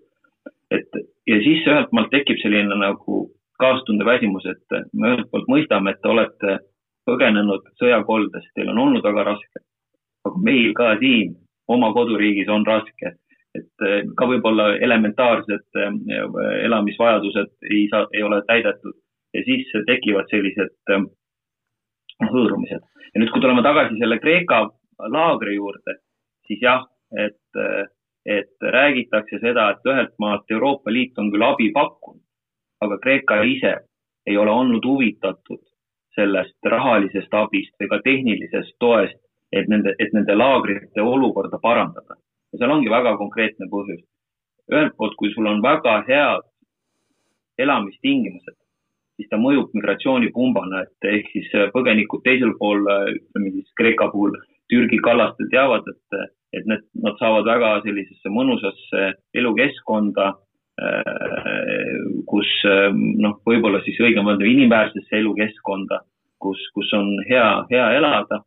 Et 0.72 1.00
ja 1.28 1.40
siis 1.44 1.66
ühelt 1.68 1.92
maalt 1.92 2.12
tekib 2.14 2.40
selline 2.42 2.78
nagu 2.80 3.22
kaastunde 3.62 4.06
väsimus, 4.06 4.46
et 4.50 4.78
me 4.94 5.14
ühelt 5.14 5.30
poolt 5.32 5.50
mõistame, 5.52 5.94
et 5.94 6.02
te 6.02 6.10
olete 6.10 6.58
põgenenud 7.10 7.68
sõjakoldest, 7.82 8.52
teil 8.56 8.72
on 8.74 8.80
olnud 8.86 9.06
väga 9.06 9.28
raske. 9.32 9.66
aga 10.26 10.38
meil 10.46 10.74
ka 10.78 10.96
siin 11.02 11.34
oma 11.68 11.92
koduriigis 11.94 12.50
on 12.50 12.66
raske, 12.66 13.16
et 13.58 13.86
äh, 13.86 14.04
ka 14.18 14.28
võib-olla 14.30 14.76
elementaarsed 14.88 15.80
äh, 15.84 15.96
elamisvajadused 16.66 17.72
ei 17.72 17.88
saa, 17.94 18.08
ei 18.14 18.24
ole 18.24 18.42
täidetud 18.48 18.98
ja 19.34 19.44
siis 19.48 19.72
tekivad 19.88 20.30
sellised 20.30 20.94
hõõrumised. 22.32 22.84
ja 23.14 23.20
nüüd, 23.20 23.32
kui 23.32 23.42
tuleme 23.42 23.64
tagasi 23.66 23.98
selle 24.00 24.20
Kreeka 24.20 24.62
laagri 25.12 25.56
juurde, 25.56 25.98
siis 26.48 26.62
jah, 26.62 26.86
et, 27.18 27.40
et 28.26 28.54
räägitakse 28.62 29.40
seda, 29.40 29.70
et 29.72 29.88
ühelt 29.88 30.14
maalt 30.20 30.52
Euroopa 30.52 30.94
Liit 30.94 31.18
on 31.18 31.32
küll 31.32 31.46
abi 31.46 31.72
pakkunud, 31.74 32.22
aga 32.82 32.98
Kreeka 33.02 33.42
ise 33.44 33.76
ei 34.28 34.38
ole 34.38 34.52
olnud 34.52 34.86
huvitatud 34.86 35.62
sellest 36.16 36.58
rahalisest 36.74 37.34
abist 37.34 37.74
või 37.80 37.90
ka 37.90 38.00
tehnilisest 38.06 38.76
toest, 38.80 39.18
et 39.52 39.68
nende, 39.72 39.96
et 40.00 40.14
nende 40.14 40.36
laagrite 40.36 41.02
olukorda 41.02 41.60
parandada. 41.62 42.16
ja 42.52 42.60
seal 42.60 42.72
ongi 42.72 42.90
väga 42.90 43.18
konkreetne 43.18 43.68
põhjus. 43.72 44.04
ühelt 44.72 44.96
poolt, 44.98 45.16
kui 45.16 45.34
sul 45.34 45.48
on 45.48 45.62
väga 45.62 46.04
head 46.08 46.44
elamistingimused, 47.58 48.58
siis 49.16 49.30
ta 49.30 49.38
mõjub 49.38 49.74
migratsioonipumbana, 49.74 50.82
et 50.82 51.10
ehk 51.14 51.32
siis 51.32 51.50
põgenikud 51.74 52.24
teisel 52.24 52.54
pool, 52.60 52.86
ütleme 53.16 53.52
siis 53.52 53.74
Kreeka 53.78 54.08
puhul 54.12 54.38
Türgi 54.72 54.98
kallastel 55.04 55.50
teavad, 55.52 55.88
et, 55.88 56.32
et 56.54 56.68
need, 56.68 56.84
nad 57.04 57.18
saavad 57.20 57.48
väga 57.48 57.74
sellisesse 57.86 58.32
mõnusasse 58.34 59.12
elukeskkonda, 59.40 60.32
kus 62.32 62.52
noh, 63.22 63.36
võib-olla 63.46 63.82
siis 63.86 64.00
õigem 64.02 64.28
öelda 64.32 64.48
inimväärsesse 64.50 65.20
elukeskkonda, 65.20 66.02
kus, 66.42 66.62
kus 66.76 66.92
on 66.98 67.14
hea, 67.30 67.48
hea 67.70 67.88
elada 68.00 68.42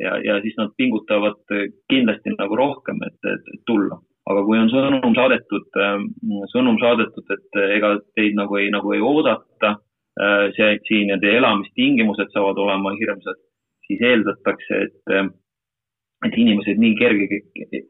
ja, 0.00 0.16
ja 0.24 0.40
siis 0.42 0.56
nad 0.58 0.72
pingutavad 0.76 1.42
kindlasti 1.90 2.34
nagu 2.36 2.56
rohkem, 2.56 3.00
et, 3.06 3.18
et, 3.32 3.50
et 3.54 3.64
tulla. 3.68 3.98
aga 4.26 4.42
kui 4.42 4.58
on 4.58 4.70
sõnum 4.72 5.14
saadetud, 5.14 5.80
sõnum 6.50 6.78
saadetud, 6.82 7.28
et 7.30 7.58
ega 7.76 7.92
teid 8.18 8.38
nagu 8.38 8.56
ei, 8.58 8.70
nagu 8.74 8.94
ei 8.96 9.02
oodata, 9.04 9.76
see 10.56 10.78
siin 10.88 11.12
ja 11.12 11.18
teie 11.22 11.38
elamistingimused 11.38 12.32
saavad 12.32 12.58
olema 12.58 12.94
hirmsad, 12.98 13.38
siis 13.86 14.02
eeldatakse, 14.02 14.80
et 14.88 15.14
et 16.24 16.36
inimesed 16.36 16.80
nii 16.80 16.94
kerge, 16.98 17.40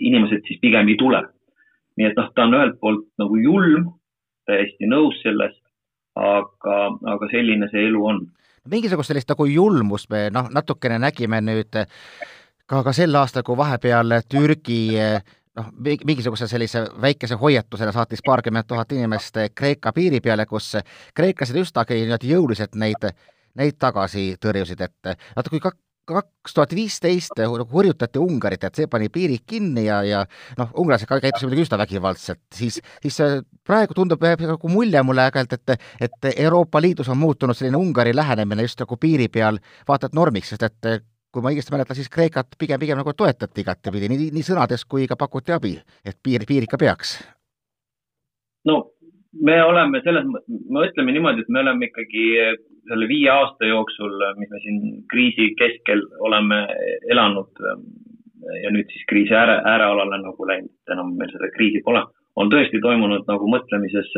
inimesed 0.01 0.43
siis 0.49 0.59
pigem 0.63 0.89
ei 0.89 0.99
tule. 0.99 1.23
nii 1.97 2.11
et 2.11 2.19
noh, 2.19 2.27
ta 2.35 2.45
on 2.45 2.55
ühelt 2.59 2.81
poolt 2.81 3.07
nagu 3.21 3.39
julm, 3.41 3.87
täiesti 4.47 4.89
nõus 4.91 5.17
sellest, 5.23 5.63
aga, 6.17 6.77
aga 7.15 7.29
selline 7.31 7.69
see 7.71 7.87
elu 7.89 8.03
on. 8.05 8.21
mingisugust 8.71 9.13
sellist 9.13 9.31
nagu 9.31 9.47
julmust 9.47 10.11
me 10.11 10.27
noh, 10.35 10.51
natukene 10.53 10.99
nägime 10.99 11.41
nüüd 11.41 11.73
ka, 12.67 12.83
ka 12.83 12.93
sel 12.93 13.15
aastal, 13.15 13.47
kui 13.47 13.57
vahepeal 13.57 14.19
Türgi 14.29 14.83
noh, 15.57 15.71
mingisuguse 15.81 16.49
sellise 16.51 16.85
väikese 17.03 17.39
hoiatusena 17.41 17.95
saatis 17.95 18.25
paarkümmend 18.27 18.69
tuhat 18.69 18.93
inimest 18.93 19.39
Kreeka 19.55 19.93
piiri 19.97 20.21
peale, 20.21 20.47
kus 20.47 20.75
kreeklased 21.15 21.57
üsnagi 21.63 22.03
niimoodi 22.03 22.35
jõuliselt 22.35 22.77
neid, 22.77 23.09
neid 23.57 23.79
tagasi 23.81 24.35
tõrjusid, 24.43 24.83
et 24.85 25.17
vaata, 25.37 25.51
kui 25.51 25.63
kak-, 25.63 25.81
kaks 26.07 26.55
tuhat 26.55 26.75
viisteist 26.77 27.41
hurjutati 27.73 28.21
Ungarit, 28.23 28.65
et 28.65 28.79
see 28.79 28.91
pani 28.91 29.09
piirid 29.13 29.43
kinni 29.49 29.87
ja, 29.89 30.01
ja 30.07 30.23
noh, 30.59 30.71
ungarlased 30.79 31.09
ka 31.11 31.19
käitusid 31.23 31.49
muidugi 31.49 31.67
üsna 31.67 31.79
vägivaldselt, 31.81 32.45
siis, 32.55 32.79
siis 33.03 33.19
praegu 33.67 33.97
tundub, 33.97 34.23
jääb 34.23 34.45
nagu 34.47 34.71
mulje 34.71 35.03
mulle 35.07 35.27
aeg-ajalt, 35.27 35.59
et, 35.59 35.91
et 36.09 36.31
Euroopa 36.37 36.81
Liidus 36.83 37.11
on 37.13 37.19
muutunud 37.21 37.59
selline 37.59 37.81
Ungari 37.81 38.15
lähenemine 38.17 38.67
just 38.69 38.81
nagu 38.83 38.99
piiri 39.01 39.29
peal 39.33 39.59
vaata 39.89 40.11
et 40.11 40.19
normiks, 40.19 40.55
sest 40.55 40.67
et 40.69 41.07
kui 41.35 41.45
ma 41.45 41.53
õigesti 41.53 41.75
mäletan, 41.75 41.99
siis 41.99 42.09
Kreekat 42.13 42.55
pigem, 42.59 42.81
pigem 42.81 42.97
nagu 42.97 43.13
toetati 43.13 43.61
igatepidi, 43.61 44.09
nii, 44.09 44.31
nii 44.33 44.47
sõnades 44.47 44.87
kui 44.89 45.05
ka 45.11 45.19
pakuti 45.21 45.53
abi, 45.53 45.75
et 46.07 46.17
piir, 46.23 46.47
piir 46.49 46.65
ikka 46.65 46.79
peaks. 46.81 47.19
no 48.65 48.79
me 49.43 49.59
oleme 49.63 50.01
selles, 50.05 50.25
me 50.27 50.87
ütleme 50.89 51.13
niimoodi, 51.13 51.45
et 51.45 51.53
me 51.53 51.61
oleme 51.61 51.91
ikkagi 51.91 52.25
selle 52.89 53.09
viie 53.11 53.31
aasta 53.33 53.69
jooksul, 53.69 54.15
mis 54.39 54.51
me 54.51 54.61
siin 54.65 54.83
kriisi 55.11 55.53
keskel 55.59 56.05
oleme 56.29 56.67
elanud 57.11 57.65
ja 58.63 58.71
nüüd 58.71 58.91
siis 58.93 59.05
kriisi 59.11 59.35
ääre, 59.35 59.59
äärealale 59.65 60.21
nagu 60.23 60.47
läinud, 60.49 60.73
enam 60.93 61.15
meil 61.19 61.33
seda 61.33 61.51
kriisi 61.55 61.83
pole, 61.85 62.03
on 62.37 62.51
tõesti 62.53 62.81
toimunud 62.85 63.27
nagu 63.29 63.51
mõtlemises 63.51 64.13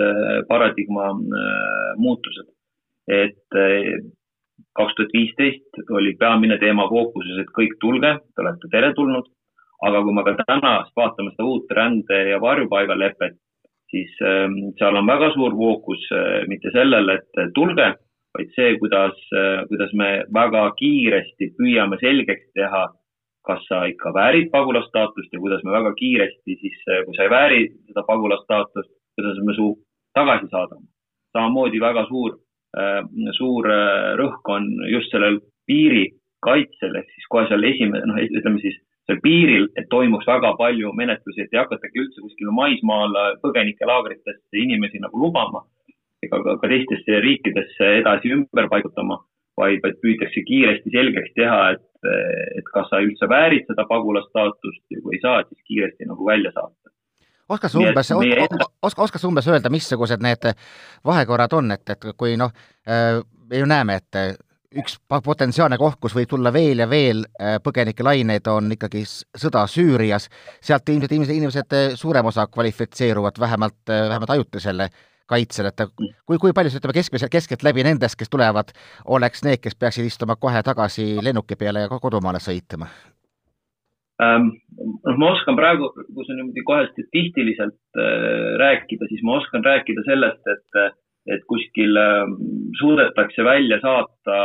paradigma 0.51 1.11
äh, 1.15 1.91
muutused. 2.03 2.49
et 3.09 3.57
äh, 3.57 4.05
kaks 4.77 4.95
tuhat 4.95 5.13
viisteist 5.15 5.91
oli 5.91 6.15
peamine 6.21 6.59
teema 6.59 6.89
fookuses, 6.91 7.39
et 7.41 7.53
kõik 7.57 7.79
tulge, 7.81 8.19
te 8.35 8.43
olete 8.43 8.71
teretulnud. 8.71 9.27
aga 9.87 10.03
kui 10.03 10.15
me 10.15 10.25
ka 10.27 10.35
täna 10.43 10.73
vaatame 10.99 11.31
seda 11.31 11.45
uut 11.47 11.71
rände 11.71 12.17
ja 12.29 12.41
varjupaigalepet, 12.43 13.37
siis 13.91 14.11
seal 14.19 14.97
on 14.99 15.07
väga 15.07 15.31
suur 15.35 15.55
fookus 15.55 16.09
äh, 16.13 16.45
mitte 16.49 16.75
sellele, 16.75 17.21
et 17.21 17.55
tulge, 17.55 17.95
vaid 18.39 18.55
see, 18.55 18.77
kuidas, 18.79 19.19
äh, 19.35 19.67
kuidas 19.69 19.93
me 20.01 20.09
väga 20.35 20.63
kiiresti 20.79 21.53
püüame 21.59 21.99
selgeks 22.01 22.47
teha, 22.55 22.85
kas 23.49 23.65
sa 23.69 23.85
ikka 23.91 24.13
väärid 24.15 24.51
pagulasstaatust 24.53 25.33
ja 25.33 25.41
kuidas 25.43 25.65
me 25.65 25.75
väga 25.75 25.95
kiiresti 25.99 26.59
siis, 26.63 26.79
äh, 26.89 27.03
kui 27.07 27.17
sa 27.17 27.27
ei 27.27 27.33
vääri 27.35 27.63
seda 27.89 28.05
pagulasstaatust, 28.07 28.93
kuidas 29.19 29.41
me 29.45 29.55
su 29.59 29.73
tagasi 30.15 30.51
saadame. 30.51 30.87
samamoodi 31.37 31.79
väga 31.81 32.07
suur, 32.09 32.39
suur 33.37 33.67
rõhk 34.19 34.49
on 34.55 34.65
just 34.91 35.13
sellel 35.13 35.37
piirikaitsel 35.69 36.97
ehk 36.97 37.11
siis 37.13 37.27
kohe 37.29 37.45
seal 37.51 37.67
esimene, 37.69 38.01
noh, 38.09 38.17
ütleme 38.17 38.63
siis 38.63 38.79
seal 39.07 39.21
piiril, 39.23 39.69
et 39.77 39.91
toimuks 39.93 40.27
väga 40.27 40.55
palju 40.57 40.95
menetlusi, 40.97 41.45
et 41.45 41.53
ei 41.53 41.61
hakatagi 41.61 42.01
üldse 42.01 42.25
kuskil 42.25 42.51
maismaal 42.57 43.13
põgenikelaagritesse 43.45 44.63
inimesi 44.65 45.03
nagu 45.05 45.21
lubama 45.21 45.63
ega 46.27 46.41
ka, 46.45 46.57
ka 46.63 46.71
teistesse 46.71 47.21
riikidesse 47.25 47.91
edasi 48.01 48.33
ümber 48.35 48.69
paigutama, 48.73 49.21
vaid, 49.59 49.81
vaid 49.85 49.99
püütakse 50.03 50.43
kiiresti 50.49 50.93
selgeks 50.95 51.35
teha, 51.39 51.61
et, 51.77 52.13
et 52.59 52.71
kas 52.75 52.91
sa 52.91 53.03
üldse 53.05 53.29
väärid 53.31 53.67
seda 53.71 53.87
pagulasstaatust 53.91 54.85
ja 54.95 55.03
kui 55.05 55.19
ei 55.19 55.23
saa, 55.25 55.43
siis 55.49 55.63
kiiresti 55.71 56.09
nagu 56.11 56.27
välja 56.27 56.55
saata. 56.55 56.95
Oskad 57.49 57.73
sa 57.73 57.81
umbes, 57.81 58.11
oska, 58.83 59.07
oskad 59.07 59.23
sa 59.23 59.29
umbes 59.31 59.47
öelda, 59.49 59.71
missugused 59.73 60.21
need 60.21 60.51
vahekorrad 61.09 61.55
on, 61.57 61.73
et, 61.73 61.95
et 61.95 62.11
kui 62.21 62.37
noh, 62.37 62.53
äh, 62.85 63.23
me 63.49 63.63
ju 63.63 63.69
näeme, 63.69 63.97
et 64.03 64.19
üks 64.79 64.99
potentsiaalne 65.09 65.79
koht, 65.81 65.97
kus 66.03 66.13
võib 66.13 66.29
tulla 66.29 66.53
veel 66.53 66.83
ja 66.83 66.89
veel 66.91 67.23
äh, 67.25 67.57
põgenikelaineid, 67.65 68.51
on 68.53 68.69
ikkagi 68.77 69.01
sõda 69.09 69.65
Süürias, 69.71 70.29
sealt 70.61 70.93
ilmselt 70.93 71.15
inimesed, 71.17 71.39
inimesed, 71.41 71.79
suurem 71.97 72.29
osa 72.29 72.45
kvalifitseeruvad 72.53 73.41
vähemalt, 73.41 73.81
äh, 73.89 74.05
vähemalt 74.13 74.35
ajutisele 74.37 74.91
kaitsele, 75.31 75.73
et 75.73 75.85
kui, 76.27 76.39
kui 76.41 76.55
palju, 76.57 76.73
ütleme 76.79 76.97
keskmiselt, 76.97 77.33
keskeltläbi 77.33 77.85
nendest, 77.87 78.19
kes 78.19 78.33
tulevad, 78.33 78.73
oleks 79.19 79.45
need, 79.47 79.63
kes 79.65 79.77
peaksid 79.79 80.09
istuma 80.09 80.39
kohe 80.41 80.63
tagasi 80.67 81.19
lennuki 81.25 81.59
peale 81.61 81.87
ja 81.87 82.01
kodumaale 82.03 82.43
sõitma 82.43 82.89
ähm,? 84.25 84.55
noh, 84.79 85.19
ma 85.21 85.33
oskan 85.35 85.59
praegu, 85.59 85.93
kui 86.15 86.27
sa 86.27 86.37
niimoodi 86.39 86.65
kohe 86.69 86.89
statistiliselt 86.93 88.01
äh, 88.01 88.57
rääkida, 88.63 89.11
siis 89.13 89.23
ma 89.27 89.39
oskan 89.43 89.65
rääkida 89.67 90.07
sellest, 90.09 90.43
et 90.55 90.97
et 91.29 91.43
kuskil 91.45 91.93
suudetakse 92.79 93.45
välja 93.45 93.77
saata 93.83 94.37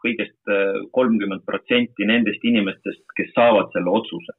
kõigest 0.00 0.52
kolmkümmend 0.96 1.42
protsenti 1.44 2.06
nendest 2.08 2.44
inimestest, 2.48 3.02
kes 3.18 3.34
saavad 3.34 3.68
selle 3.74 3.92
otsuse 3.92 4.32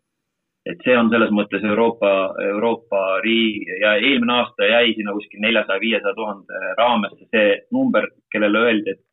et 0.67 0.81
see 0.83 0.95
on 0.97 1.09
selles 1.11 1.31
mõttes 1.33 1.63
Euroopa, 1.65 2.11
Euroopa 2.43 3.01
riigi 3.23 3.79
ja 3.81 3.95
eelmine 3.97 4.35
aasta 4.41 4.67
jäi 4.67 4.93
sinna 4.97 5.15
kuskil 5.15 5.43
neljasaja, 5.43 5.81
viiesaja 5.81 6.15
tuhande 6.17 6.73
raamesse 6.77 7.27
see 7.29 7.59
number, 7.75 8.09
kellele 8.33 8.63
öeldi, 8.67 8.95
et, 8.95 9.03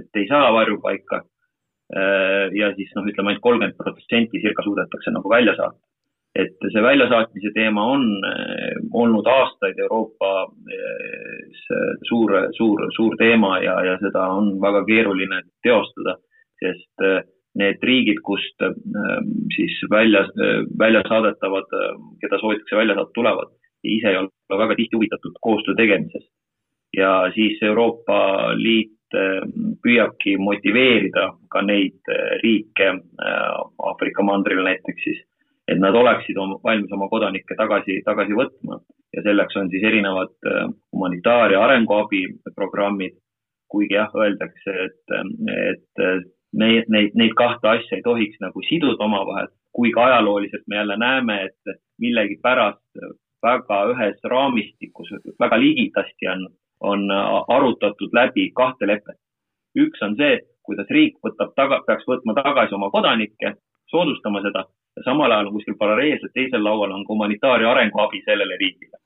et 0.00 0.22
ei 0.22 0.28
saa 0.30 0.52
varjupaika. 0.56 1.22
Äh, 1.96 2.48
ja 2.58 2.72
siis 2.74 2.90
noh, 2.96 3.06
ütleme 3.06 3.30
ainult 3.30 3.44
kolmkümmend 3.44 3.76
protsenti 3.78 4.40
circa 4.42 4.64
suudetakse 4.66 5.12
nagu 5.14 5.30
välja 5.30 5.54
saata. 5.58 5.78
et 6.36 6.58
see 6.68 6.82
väljasaatmise 6.84 7.48
teema 7.54 7.84
on 7.88 8.02
äh, 8.28 8.74
olnud 8.92 9.28
aastaid 9.30 9.78
Euroopa 9.80 10.32
äh, 10.44 11.86
suur, 12.08 12.34
suur, 12.58 12.82
suur 12.96 13.16
teema 13.16 13.54
ja, 13.64 13.78
ja 13.86 13.94
seda 14.02 14.26
on 14.34 14.50
väga 14.60 14.82
keeruline 14.84 15.38
teostada, 15.64 16.18
need 17.56 17.82
riigid, 17.82 18.20
kust 18.24 18.62
ähm, 18.62 19.30
siis 19.56 19.76
välja, 19.90 20.20
äh, 20.20 20.64
välja 20.78 21.02
saadetavad, 21.08 21.70
äh, 21.72 21.94
keda 22.20 22.40
soovitakse 22.40 22.76
välja 22.76 22.96
saata, 22.98 23.14
tulevad, 23.14 23.54
ise 23.84 24.10
ei 24.12 24.18
ole 24.20 24.58
väga 24.62 24.76
tihti 24.76 24.96
huvitatud 24.96 25.38
koostöö 25.40 25.74
tegemisest. 25.74 26.32
ja 26.96 27.30
siis 27.34 27.62
Euroopa 27.62 28.18
Liit 28.56 29.14
äh, 29.14 29.42
püüabki 29.84 30.36
motiveerida 30.38 31.32
ka 31.50 31.62
neid 31.62 32.12
riike 32.42 32.92
Aafrika 33.78 34.22
mandril 34.22 34.62
näiteks 34.64 35.02
siis, 35.04 35.20
et 35.68 35.78
nad 35.78 35.94
oleksid 35.94 36.36
oma, 36.36 36.60
valmis 36.64 36.92
oma 36.92 37.08
kodanikke 37.08 37.56
tagasi, 37.56 38.00
tagasi 38.04 38.36
võtma. 38.38 38.80
Ja 39.16 39.22
selleks 39.22 39.56
on 39.56 39.70
siis 39.70 39.84
erinevad 39.86 40.34
humanitaar- 40.92 41.52
ja 41.52 41.62
arenguabiprogrammid, 41.64 43.14
kuigi 43.70 43.94
jah, 43.94 44.10
öeldakse, 44.14 44.74
et, 44.84 45.14
et 45.70 46.26
neid, 46.56 46.88
neid, 46.88 47.14
neid 47.14 47.34
kahte 47.36 47.68
asja 47.68 47.98
ei 47.98 48.04
tohiks 48.04 48.40
nagu 48.40 48.62
siduda 48.68 49.04
omavahel, 49.04 49.48
kuigi 49.76 50.00
ajalooliselt 50.00 50.66
me 50.66 50.76
jälle 50.76 50.96
näeme, 50.96 51.42
et 51.48 51.78
millegipärast 52.00 53.02
väga 53.42 53.80
ühes 53.92 54.18
raamistikus 54.24 55.12
väga 55.40 55.58
ligidasti 55.60 56.28
on, 56.32 56.48
on 56.80 57.10
arutatud 57.48 58.12
läbi 58.12 58.50
kahte 58.54 58.86
lepet. 58.86 59.18
üks 59.78 60.02
on 60.02 60.16
see, 60.16 60.40
kuidas 60.62 60.88
riik 60.90 61.18
võtab 61.24 61.52
taga, 61.56 61.82
peaks 61.86 62.06
võtma 62.08 62.34
tagasi 62.34 62.74
oma 62.74 62.90
kodanikke, 62.90 63.54
soodustama 63.92 64.40
seda 64.42 64.64
ja 64.96 65.02
samal 65.04 65.32
ajal 65.32 65.52
kuskil 65.52 65.76
paralleelselt 65.78 66.32
teisel 66.34 66.64
laual 66.64 66.94
on 66.96 67.04
humanitaar- 67.08 67.62
ja 67.62 67.70
arenguabi 67.70 68.22
sellele 68.24 68.56
riigile. 68.56 68.98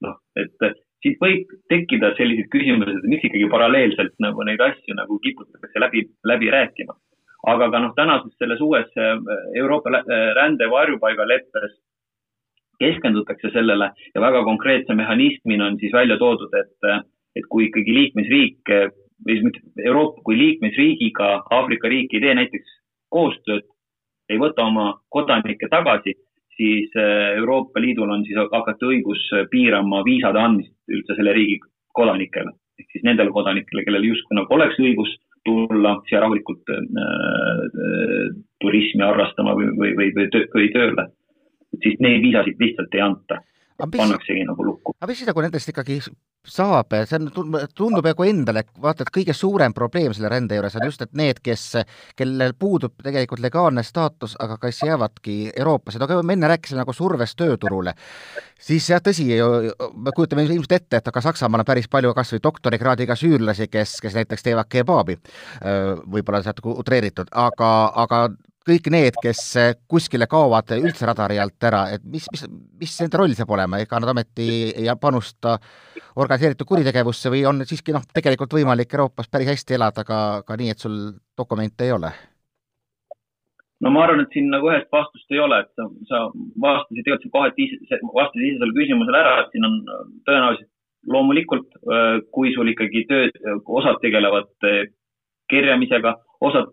noh, 0.00 0.16
et 0.36 0.83
siit 1.04 1.20
võib 1.20 1.50
tekkida 1.68 2.14
sellised 2.18 2.48
küsimused, 2.52 2.96
et 2.96 3.08
miks 3.12 3.26
ikkagi 3.28 3.48
paralleelselt 3.52 4.14
nagu 4.24 4.44
neid 4.48 4.60
asju 4.64 4.96
nagu 4.96 5.18
kiputatakse 5.24 5.82
läbi, 5.82 6.06
läbi 6.24 6.52
rääkima. 6.54 6.96
aga 7.44 7.66
ka 7.70 7.78
noh, 7.78 7.92
tänases 7.92 8.32
selles 8.40 8.60
uues 8.64 8.88
äh, 8.96 9.18
Euroopa 9.60 9.90
äh, 9.98 10.30
rände 10.38 10.64
varjupaigaleppes 10.70 11.74
keskendutakse 12.80 13.50
sellele 13.52 13.90
ja 14.14 14.20
väga 14.20 14.44
konkreetse 14.44 14.94
mehhanismina 14.94 15.66
on 15.66 15.76
siis 15.78 15.92
välja 15.92 16.16
toodud, 16.18 16.54
et, 16.56 17.04
et 17.36 17.46
kui 17.52 17.68
ikkagi 17.68 17.94
liikmesriik 17.94 18.72
või 19.26 19.36
mitte 19.44 19.60
Euroopa 19.84 20.24
kui 20.24 20.38
liikmesriigiga 20.38 21.30
Aafrika 21.50 21.88
riik 21.88 22.14
ei 22.14 22.24
tee 22.24 22.34
näiteks 22.40 22.74
koostööd, 23.14 23.68
ei 24.32 24.40
võta 24.40 24.64
oma 24.66 24.86
kodanikke 25.12 25.68
tagasi, 25.70 26.16
siis 26.56 26.92
äh, 26.96 27.36
Euroopa 27.38 27.80
Liidul 27.80 28.10
on 28.10 28.24
siis 28.26 28.38
hakata 28.38 28.86
õigus 28.86 29.22
piirama 29.50 30.02
viisade 30.06 30.40
andmist 30.40 30.74
üldse 30.92 31.16
selle 31.18 31.32
riigi 31.36 31.60
kodanikele. 31.94 32.52
ehk 32.78 32.90
siis 32.90 33.04
nendele 33.06 33.30
kodanikele, 33.30 33.84
kellel 33.86 34.08
justkui 34.08 34.34
nagu 34.34 34.54
oleks 34.54 34.80
õigus 34.82 35.12
tulla 35.44 35.98
siia 36.08 36.22
rahulikult 36.24 36.72
äh, 36.72 36.84
äh, 37.04 38.28
turismi 38.60 39.04
harrastama 39.04 39.54
või, 39.58 39.70
või, 39.78 39.92
või, 39.98 40.12
või, 40.16 40.30
töö, 40.32 40.48
või 40.54 40.70
tööle. 40.74 41.08
siis 41.82 41.98
neid 42.00 42.22
viisasid 42.22 42.60
lihtsalt 42.60 42.94
ei 42.94 43.02
anta 43.02 43.40
pannaksegi 43.78 44.46
nagu 44.48 44.66
lukku. 44.66 44.94
aga 45.00 45.10
mis 45.10 45.26
nagu 45.26 45.44
nendest 45.44 45.72
ikkagi 45.72 46.00
saab, 46.44 46.92
see 47.08 47.16
on, 47.16 47.54
tundub 47.76 48.04
nagu 48.04 48.26
endale, 48.26 48.64
vaata, 48.80 49.06
et 49.06 49.12
kõige 49.14 49.34
suurem 49.36 49.72
probleem 49.76 50.12
selle 50.14 50.28
rände 50.28 50.58
juures 50.58 50.76
on 50.76 50.84
just, 50.84 51.02
et 51.02 51.12
need, 51.16 51.40
kes, 51.44 51.64
kellel 52.18 52.52
puudub 52.58 52.92
tegelikult 53.04 53.40
legaalne 53.40 53.82
staatus, 53.86 54.36
aga 54.44 54.58
kes 54.60 54.82
jäävadki 54.84 55.38
Euroopasse, 55.56 56.00
no 56.02 56.20
me 56.22 56.36
enne 56.36 56.50
rääkisime 56.52 56.82
nagu 56.82 56.92
survest 56.92 57.38
tööturule, 57.40 57.96
siis 58.60 58.90
jah, 58.92 59.00
tõsi, 59.04 59.30
me 59.96 60.14
kujutame 60.16 60.44
ilmselt 60.44 60.78
ette, 60.78 61.00
et 61.00 61.12
aga 61.12 61.24
Saksamaal 61.24 61.64
on 61.64 61.70
päris 61.72 61.88
palju 61.88 62.12
kas 62.16 62.36
või 62.36 62.44
doktorikraadiga 62.44 63.16
süürlasi, 63.16 63.70
kes, 63.72 63.96
kes 64.04 64.20
näiteks 64.20 64.44
teevad 64.44 64.68
kebaabi, 64.68 65.16
võib-olla 66.04 66.44
sealt 66.44 66.60
utreeritud, 66.74 67.32
aga, 67.32 67.70
aga 68.04 68.26
kõik 68.64 68.90
need, 68.92 69.16
kes 69.22 69.40
kuskile 69.90 70.26
kaovad 70.30 70.72
üldse 70.76 71.06
radari 71.08 71.38
alt 71.40 71.66
ära, 71.68 71.84
et 71.94 72.04
mis, 72.08 72.26
mis, 72.32 72.44
mis 72.80 72.94
nende 73.02 73.20
roll 73.20 73.36
saab 73.36 73.52
olema, 73.56 73.80
ega 73.82 74.00
nad 74.00 74.12
ometi 74.14 74.48
ei 74.72 74.88
panusta 75.00 75.58
organiseeritud 76.20 76.68
kuritegevusse 76.68 77.32
või 77.32 77.44
on 77.48 77.64
siiski 77.68 77.94
noh, 77.94 78.04
tegelikult 78.14 78.56
võimalik 78.56 78.94
Euroopas 78.94 79.28
päris 79.28 79.52
hästi 79.52 79.76
elada 79.78 80.04
ka, 80.08 80.20
ka 80.46 80.56
nii, 80.60 80.70
et 80.72 80.86
sul 80.86 80.96
dokumente 81.36 81.88
ei 81.88 81.92
ole? 81.96 82.12
no 83.84 83.90
ma 83.92 84.04
arvan, 84.06 84.22
et 84.24 84.32
siin 84.32 84.48
nagu 84.52 84.70
ühest 84.70 84.88
vastust 84.94 85.34
ei 85.34 85.40
ole, 85.44 85.60
et 85.60 85.70
sa, 85.76 85.88
sa 86.08 86.20
vastasid 86.64 87.04
tegelikult 87.04 87.34
kohati 87.34 87.66
ise, 87.68 87.98
vastasid 88.14 88.46
ise 88.46 88.60
sellele 88.60 88.78
küsimusele 88.78 89.20
ära, 89.20 89.34
et 89.42 89.52
siin 89.52 89.68
on 89.68 89.80
tõenäoliselt 90.24 90.70
loomulikult, 91.12 91.74
kui 92.32 92.54
sul 92.54 92.70
ikkagi 92.72 93.04
töö, 93.10 93.26
osad 93.76 93.98
tegelevad 94.00 94.48
kerjamisega, 95.52 96.14
osad 96.48 96.70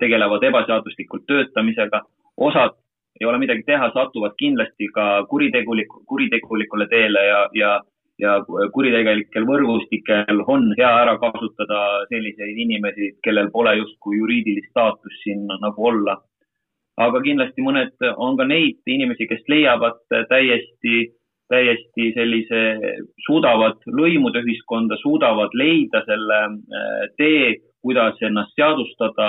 tegelevad 0.00 0.44
ebaseaduslikult 0.50 1.26
töötamisega, 1.30 2.02
osad 2.36 2.76
ei 3.20 3.26
ole 3.26 3.38
midagi 3.38 3.64
teha, 3.66 3.90
satuvad 3.94 4.36
kindlasti 4.38 4.88
ka 4.94 5.24
kuritegulik, 5.30 5.90
kuritegulikule 6.06 6.86
teele 6.90 7.24
ja, 7.26 7.40
ja, 7.54 7.72
ja 8.22 8.36
kuritegelikel 8.74 9.46
võrgustikel 9.48 10.42
on 10.46 10.70
hea 10.78 10.90
ära 11.02 11.16
kasutada 11.22 11.82
selliseid 12.12 12.62
inimesi, 12.66 13.12
kellel 13.26 13.50
pole 13.54 13.74
justkui 13.80 14.20
juriidilist 14.20 14.70
staatust 14.70 15.22
siin 15.24 15.46
nagu 15.50 15.90
olla. 15.92 16.18
aga 16.98 17.20
kindlasti 17.22 17.62
mõned, 17.62 17.94
on 18.16 18.36
ka 18.38 18.44
neid 18.44 18.80
inimesi, 18.90 19.28
kes 19.30 19.44
leiavad 19.48 20.00
täiesti, 20.30 21.12
täiesti 21.48 22.08
sellise, 22.16 22.62
suudavad 23.26 23.78
lõimuda 23.86 24.42
ühiskonda, 24.42 24.98
suudavad 24.98 25.54
leida 25.54 26.02
selle 26.06 26.40
äh, 26.48 27.04
tee 27.16 27.52
kuidas 27.88 28.20
ennast 28.28 28.54
seadustada 28.58 29.28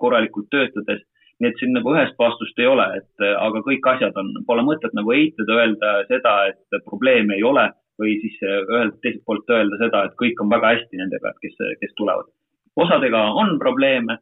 korralikult 0.00 0.48
töötades. 0.54 1.02
nii 1.36 1.50
et 1.50 1.58
siin 1.60 1.74
nagu 1.76 1.90
ühest 1.92 2.14
vastust 2.16 2.56
ei 2.62 2.64
ole, 2.64 2.84
et 2.96 3.24
aga 3.28 3.60
kõik 3.66 3.84
asjad 3.90 4.14
on, 4.16 4.30
pole 4.48 4.62
mõtet 4.64 4.94
nagu 4.96 5.10
eitada, 5.12 5.58
öelda 5.60 5.90
seda, 6.08 6.32
et 6.48 6.84
probleeme 6.86 7.36
ei 7.36 7.42
ole 7.44 7.66
või 8.00 8.14
siis 8.22 8.38
ühelt 8.46 8.96
teiselt 9.02 9.24
poolt 9.28 9.52
öelda 9.52 9.76
seda, 9.82 10.06
et 10.06 10.16
kõik 10.22 10.40
on 10.40 10.48
väga 10.52 10.70
hästi 10.74 11.00
nendega, 11.00 11.34
kes, 11.42 11.60
kes 11.82 11.92
tulevad. 12.00 12.32
osadega 12.76 13.22
on 13.42 13.58
probleeme, 13.58 14.16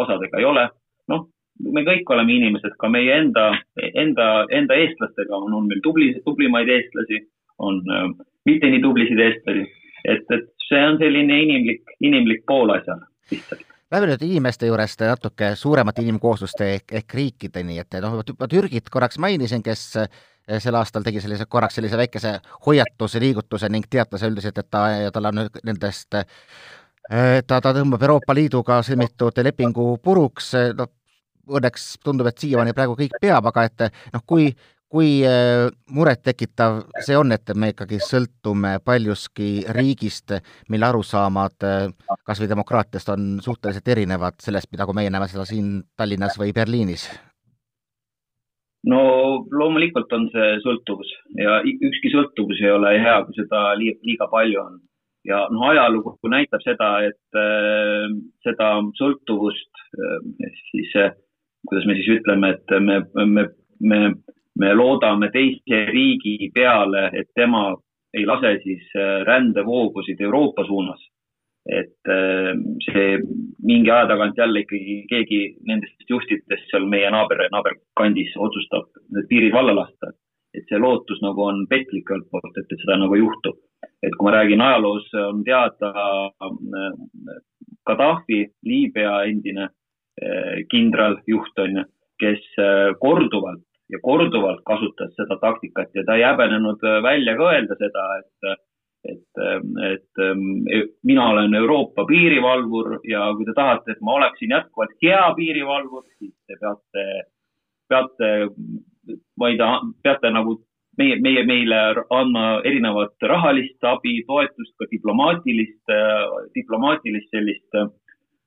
osadega 0.00 0.40
ei 0.40 0.48
ole. 0.48 0.64
noh, 1.12 1.26
me 1.60 1.84
kõik 1.84 2.10
oleme 2.16 2.32
inimesed, 2.32 2.76
ka 2.80 2.88
meie 2.88 3.12
enda, 3.12 3.50
enda, 3.92 4.28
enda 4.50 4.74
eestlastega 4.74 5.36
on, 5.36 5.52
on 5.52 5.68
meil 5.68 5.84
tubli, 5.84 6.14
tublimaid 6.24 6.68
eestlasi, 6.68 7.20
on 7.58 7.82
äh, 7.92 8.08
mitte 8.48 8.70
nii 8.72 8.82
tublisid 8.82 9.20
eestlasi, 9.20 9.66
et, 10.04 10.24
et 10.36 10.48
see 10.68 10.82
on 10.88 10.98
selline 11.00 11.40
inimlik, 11.46 11.94
inimlik 12.00 12.44
pool 12.48 12.72
asjal 12.74 13.02
lihtsalt. 13.30 13.64
Lähme 13.92 14.08
nüüd 14.10 14.22
inimeste 14.26 14.66
juurest 14.66 15.02
natuke 15.06 15.52
suuremate 15.54 16.02
inimkoosluste 16.02 16.70
ehk, 16.76 16.94
ehk 17.00 17.14
riikideni, 17.14 17.76
et 17.78 17.98
noh, 18.02 18.16
ma 18.40 18.48
Türgit 18.50 18.88
korraks 18.90 19.20
mainisin, 19.22 19.62
kes 19.62 19.82
eh, 20.00 20.08
sel 20.58 20.74
aastal 20.74 21.04
tegi 21.06 21.22
sellise 21.22 21.46
korraks 21.46 21.78
sellise 21.78 22.00
väikese 22.00 22.32
hoiatuse, 22.66 23.20
liigutuse 23.22 23.68
ning 23.70 23.86
teatas 23.90 24.24
üldiselt, 24.26 24.58
et 24.58 24.70
ta, 24.72 24.86
tal 25.14 25.30
on 25.30 25.44
nendest 25.62 26.18
eh, 26.18 26.26
ta, 27.46 27.60
ta 27.60 27.74
tõmbab 27.76 28.02
Euroopa 28.02 28.34
Liiduga 28.34 28.80
sõlmitud 28.82 29.38
lepingu 29.46 29.86
puruks, 30.02 30.54
noh, 30.80 30.90
õnneks 31.44 31.88
tundub, 32.02 32.32
et 32.32 32.40
siiamaani 32.40 32.72
praegu 32.74 32.96
kõik 32.98 33.18
peab, 33.20 33.46
aga 33.52 33.68
et 33.68 33.86
noh, 34.16 34.24
kui 34.26 34.48
kui 34.94 35.24
äh, 35.26 35.66
murettekitav 35.90 36.84
see 37.02 37.16
on, 37.18 37.34
et 37.34 37.50
me 37.58 37.72
ikkagi 37.72 37.98
sõltume 38.02 38.76
paljuski 38.86 39.64
riigist, 39.74 40.36
mille 40.70 40.86
arusaamad 40.86 41.66
äh, 41.66 42.16
kas 42.26 42.42
või 42.42 42.50
demokraatiast 42.52 43.10
on 43.14 43.28
suhteliselt 43.42 43.90
erinevad 43.90 44.38
sellest, 44.44 44.70
mida, 44.70 44.86
kui 44.86 44.94
meie 45.00 45.10
näeme 45.10 45.26
seda 45.30 45.46
siin 45.48 45.80
Tallinnas 45.98 46.38
või 46.38 46.54
Berliinis? 46.54 47.08
no 48.86 49.00
loomulikult 49.50 50.12
on 50.12 50.28
see 50.32 50.48
sõltuvus 50.62 51.10
ja 51.40 51.60
ükski 51.64 52.12
sõltuvus 52.12 52.60
ei 52.62 52.72
ole 52.74 52.94
hea, 53.00 53.20
kui 53.26 53.38
seda 53.38 53.62
liiga 53.80 54.28
palju 54.30 54.60
on. 54.60 54.78
ja 55.24 55.42
noh, 55.50 55.66
ajalugu 55.72 56.14
näitab 56.30 56.62
seda, 56.62 56.90
et 57.08 57.40
äh, 57.40 58.06
seda 58.46 58.70
sõltuvust 59.00 59.84
äh, 59.98 60.54
siis 60.70 60.96
äh, 61.00 61.14
kuidas 61.68 61.86
me 61.88 61.98
siis 61.98 62.10
ütleme, 62.18 62.54
et 62.54 62.74
me, 62.84 63.00
me, 63.24 63.48
me 63.80 64.00
me 64.60 64.74
loodame 64.74 65.30
teise 65.34 65.84
riigi 65.90 66.50
peale, 66.54 67.10
et 67.12 67.28
tema 67.34 67.72
ei 68.14 68.26
lase 68.26 68.58
siis 68.62 68.92
rändevoogusid 69.26 70.20
Euroopa 70.20 70.64
suunas 70.64 71.00
et 71.66 71.96
äh, 72.08 72.52
see 72.84 73.20
mingi 73.64 73.90
aja 73.90 74.08
tagant 74.08 74.36
jälle 74.36 74.60
ikkagi 74.60 74.96
keegi 75.08 75.40
nendest 75.68 76.10
juhtidest 76.10 76.68
seal 76.68 76.84
meie 76.88 77.08
naaber, 77.10 77.46
naaberkandis 77.52 78.34
otsustab 78.36 78.90
need 79.16 79.28
piirid 79.30 79.52
valla 79.52 79.74
lasta. 79.80 80.12
et 80.54 80.68
see 80.70 80.78
lootus 80.78 81.18
nagu 81.18 81.42
on 81.42 81.64
petlik 81.66 82.10
ühelt 82.12 82.28
poolt, 82.30 82.52
et, 82.60 82.68
et 82.70 82.82
seda 82.84 82.94
nagu 83.00 83.16
ei 83.16 83.24
juhtu. 83.24 83.54
et 84.02 84.12
kui 84.14 84.28
ma 84.28 84.36
räägin 84.36 84.60
ajaloos, 84.60 85.08
on 85.30 85.42
teada 85.44 85.90
äh, 86.44 87.40
Gaddafi, 87.88 88.44
Liibüa 88.64 89.24
endine 89.24 89.64
äh, 89.64 90.60
kindraljuht 90.70 91.58
on 91.64 91.80
ju, 91.80 91.84
kes 92.20 92.44
korduvalt 93.00 93.64
ja 93.92 93.98
korduvalt 94.02 94.62
kasutas 94.64 95.12
seda 95.16 95.36
taktikat 95.40 95.90
ja 95.94 96.04
ta 96.06 96.16
ei 96.16 96.24
häbenenud 96.24 96.84
välja 97.04 97.36
ka 97.36 97.50
öelda 97.52 97.76
seda, 97.80 98.06
et 98.20 98.54
et, 99.04 99.40
et 99.92 100.22
e, 100.24 100.82
mina 101.04 101.26
olen 101.30 101.54
Euroopa 101.54 102.06
piirivalvur 102.08 103.00
ja 103.08 103.26
kui 103.36 103.44
te 103.44 103.52
tahate, 103.56 103.92
et 103.92 104.00
ma 104.00 104.18
oleksin 104.18 104.54
jätkuvalt 104.54 104.94
hea 105.02 105.24
piirivalvur, 105.36 106.06
siis 106.18 106.32
te 106.48 106.56
peate, 106.60 107.04
peate, 107.92 108.30
ma 109.40 109.50
ei 109.50 109.58
tea, 109.60 109.72
peate 110.06 110.30
nagu 110.32 110.56
meie, 110.98 111.18
meie, 111.20 111.44
meile 111.48 111.80
andma 112.14 112.46
erinevat 112.64 113.28
rahalist 113.28 113.84
abi, 113.90 114.22
toetust, 114.28 114.74
ka 114.80 114.88
diplomaatilist, 114.90 115.94
diplomaatilist 116.56 117.30
sellist 117.34 117.80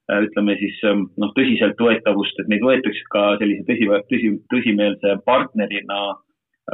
ütleme 0.08 0.56
siis 0.60 0.78
noh, 1.20 1.32
tõsiseltvõetavust, 1.36 2.40
et 2.40 2.52
meid 2.52 2.64
võetakse 2.64 3.08
ka 3.12 3.24
sellise 3.42 3.66
tõsi, 3.68 3.88
tõsi, 4.12 4.30
tõsimeelse 4.54 5.18
partnerina 5.28 5.98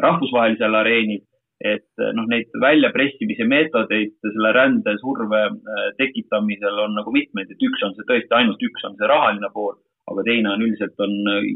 rahvusvahelisel 0.03 0.75
areenil 0.77 1.23
et 1.63 2.03
eh, 2.03 2.11
noh, 2.17 2.27
neid 2.29 2.51
väljapressimise 2.61 3.47
meetodeid 3.47 4.13
selle 4.19 4.51
rändesurve 4.55 5.41
eh, 5.47 5.87
tekitamisel 5.99 6.81
on 6.85 6.97
nagu 6.99 7.13
mitmeid, 7.15 7.51
et 7.51 7.65
üks 7.67 7.85
on 7.87 7.95
see 7.95 8.07
tõesti 8.09 8.37
ainult 8.37 8.63
üks 8.67 8.87
on 8.87 8.97
see 8.99 9.09
rahaline 9.09 9.49
pool, 9.55 9.77
aga 10.11 10.25
teine 10.27 10.51
on 10.51 10.65
üldiselt 10.65 10.99
on 11.03 11.13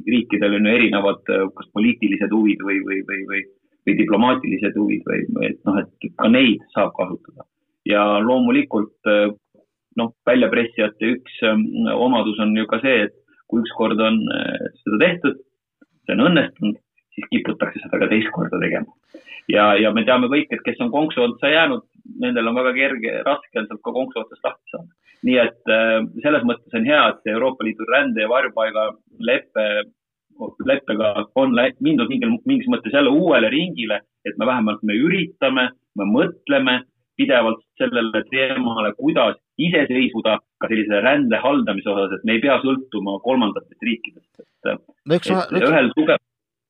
riikidel 0.07 0.57
on 0.59 0.69
ju 0.69 0.75
erinevad 0.79 1.23
kas 1.57 1.71
poliitilised 1.75 2.31
huvid 2.31 2.63
või, 2.63 2.79
või, 2.87 3.01
või, 3.09 3.25
või, 3.31 3.43
või 3.83 3.97
diplomaatilised 3.99 4.79
huvid 4.79 5.03
või, 5.09 5.25
või 5.35 5.51
et 5.51 5.59
noh, 5.67 5.81
et 5.83 6.09
ka 6.15 6.31
neid 6.31 6.63
saab 6.75 6.95
kasutada. 6.99 7.47
ja 7.87 8.03
loomulikult 8.23 9.11
noh, 9.97 10.13
väljapressijate 10.29 11.13
üks 11.15 11.39
omadus 11.95 12.39
on 12.43 12.55
ju 12.57 12.67
ka 12.69 12.81
see, 12.83 13.07
et 13.07 13.15
kui 13.47 13.63
ükskord 13.63 14.01
on 14.03 14.19
seda 14.83 14.99
tehtud, 15.01 15.39
see 16.05 16.15
on 16.17 16.25
õnnestunud, 16.29 16.79
siis 17.15 17.29
kiputakse 17.31 17.81
seda 17.81 18.01
ka 18.01 18.10
teist 18.12 18.29
korda 18.36 18.60
tegema 18.62 18.91
ja, 19.51 19.67
ja 19.79 19.91
me 19.95 20.03
teame 20.07 20.29
kõik, 20.31 20.51
et 20.51 20.63
kes 20.65 20.79
on 20.83 20.91
konksu 20.93 21.23
otsa 21.23 21.51
jäänud, 21.51 21.86
nendel 22.23 22.49
on 22.51 22.57
väga 22.60 22.73
kerge, 22.77 23.13
raske 23.27 23.62
on 23.62 23.69
sealt 23.69 23.83
ka 23.83 23.93
konksu 23.95 24.23
otsast 24.23 24.47
lahti 24.47 24.73
saada. 24.73 24.89
nii 25.27 25.38
et 25.41 25.71
äh, 25.73 26.03
selles 26.23 26.43
mõttes 26.45 26.75
on 26.77 26.86
hea, 26.86 26.99
et 27.10 27.23
see 27.23 27.33
Euroopa 27.33 27.65
Liidu 27.65 27.88
rände 27.89 28.21
ja 28.21 28.29
varjupaiga 28.29 28.83
leppe, 29.29 29.63
leppega 30.69 31.13
on 31.41 31.55
mindud 31.57 32.12
mingil, 32.12 32.36
mingis 32.45 32.69
mõttes 32.69 32.93
jälle 32.93 33.10
uuele 33.10 33.49
ringile, 33.49 34.01
et 34.25 34.38
me 34.38 34.45
vähemalt 34.45 34.83
me 34.83 34.93
üritame, 34.93 35.71
me 35.97 36.05
mõtleme 36.12 36.83
pidevalt 37.17 37.63
sellele 37.81 38.21
teemale, 38.29 38.93
kuidas 38.99 39.39
iseseisvuda 39.58 40.38
ka 40.62 40.70
sellise 40.70 41.02
rände 41.02 41.41
haldamise 41.41 41.89
osas, 41.93 42.17
et 42.17 42.26
me 42.28 42.38
ei 42.38 42.43
pea 42.43 42.58
sõltuma 42.63 43.17
kolmandatest 43.26 43.89
riikidest, 43.89 44.32
et 44.43 44.74
no 44.74 45.17
üks, 45.17 45.32
üks... 45.32 45.70
ühel 45.70 45.93
tugev 45.98 46.22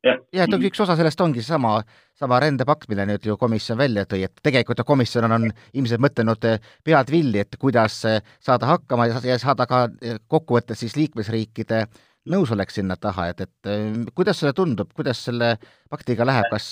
jah, 0.06 0.45
et 0.45 0.65
üks 0.69 0.82
osa 0.84 0.95
sellest 0.97 1.21
ongi 1.23 1.43
seesama, 1.43 1.78
sama 2.17 2.39
rändepakt, 2.43 2.88
mille 2.91 3.06
nüüd 3.10 3.26
ju 3.28 3.38
komisjon 3.39 3.80
välja 3.80 4.06
tõi, 4.10 4.23
et 4.28 4.43
tegelikult 4.43 4.84
komisjon 4.88 5.28
on, 5.28 5.38
on 5.38 5.47
ilmselt 5.73 6.04
mõtelnud 6.04 6.50
eh, 6.50 6.69
pead 6.86 7.12
villi, 7.13 7.41
et 7.43 7.58
kuidas 7.62 8.00
eh, 8.10 8.21
saada 8.43 8.69
hakkama 8.73 9.10
ja 9.26 9.39
saada 9.41 9.67
ka 9.69 9.86
eh, 10.02 10.21
kokkuvõttes 10.28 10.84
siis 10.84 10.97
liikmesriikide 11.00 11.86
nõusolek 12.28 12.71
sinna 12.73 12.97
taha, 13.00 13.30
et, 13.32 13.45
et 13.45 14.12
kuidas 14.15 14.39
sulle 14.41 14.54
tundub, 14.56 14.91
kuidas 14.95 15.21
selle 15.30 15.56
paktiga 15.89 16.28
läheb, 16.28 16.50
kas 16.52 16.67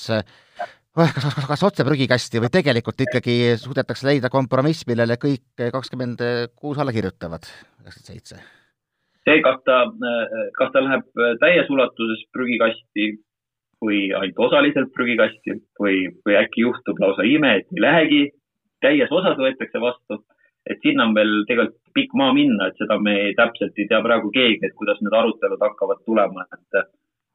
kas, 0.96 1.16
kas, 1.36 1.48
kas 1.52 1.66
otse 1.68 1.86
prügikasti 1.88 2.42
või 2.44 2.52
tegelikult 2.54 3.06
ikkagi 3.08 3.56
suudetakse 3.62 4.08
leida 4.08 4.32
kompromiss, 4.34 4.88
millele 4.88 5.20
kõik 5.22 5.66
kakskümmend 5.74 6.22
kuus 6.56 6.80
alla 6.80 6.96
kirjutavad, 6.96 7.48
üheksakümmend 7.84 8.14
seitse? 8.14 8.44
see, 9.26 9.42
kas 9.46 9.62
ta, 9.66 9.80
kas 10.60 10.74
ta 10.74 10.84
läheb 10.86 11.24
täies 11.42 11.70
ulatuses 11.74 12.22
prügikasti 12.36 13.16
või 13.84 14.00
ainult 14.14 14.40
osaliselt 14.48 14.94
prügikasti 14.96 15.58
või, 15.82 16.06
või 16.26 16.38
äkki 16.40 16.66
juhtub 16.66 17.02
lausa 17.02 17.26
ime, 17.28 17.58
et 17.60 17.74
ei 17.74 17.84
lähegi, 17.84 18.22
täies 18.86 19.12
osas 19.12 19.38
võetakse 19.42 19.82
vastu. 19.82 20.24
et 20.66 20.80
sinna 20.82 21.06
on 21.06 21.12
veel 21.14 21.44
tegelikult 21.46 21.94
pikk 21.94 22.14
maa 22.18 22.32
minna, 22.34 22.68
et 22.68 22.80
seda 22.82 22.96
me 22.98 23.34
täpselt 23.38 23.78
ei 23.78 23.86
tea 23.90 24.00
praegu 24.02 24.32
keegi, 24.34 24.66
et 24.66 24.74
kuidas 24.80 24.98
need 25.02 25.14
arutelud 25.14 25.62
hakkavad 25.62 26.00
tulema, 26.06 26.46
et 26.54 26.80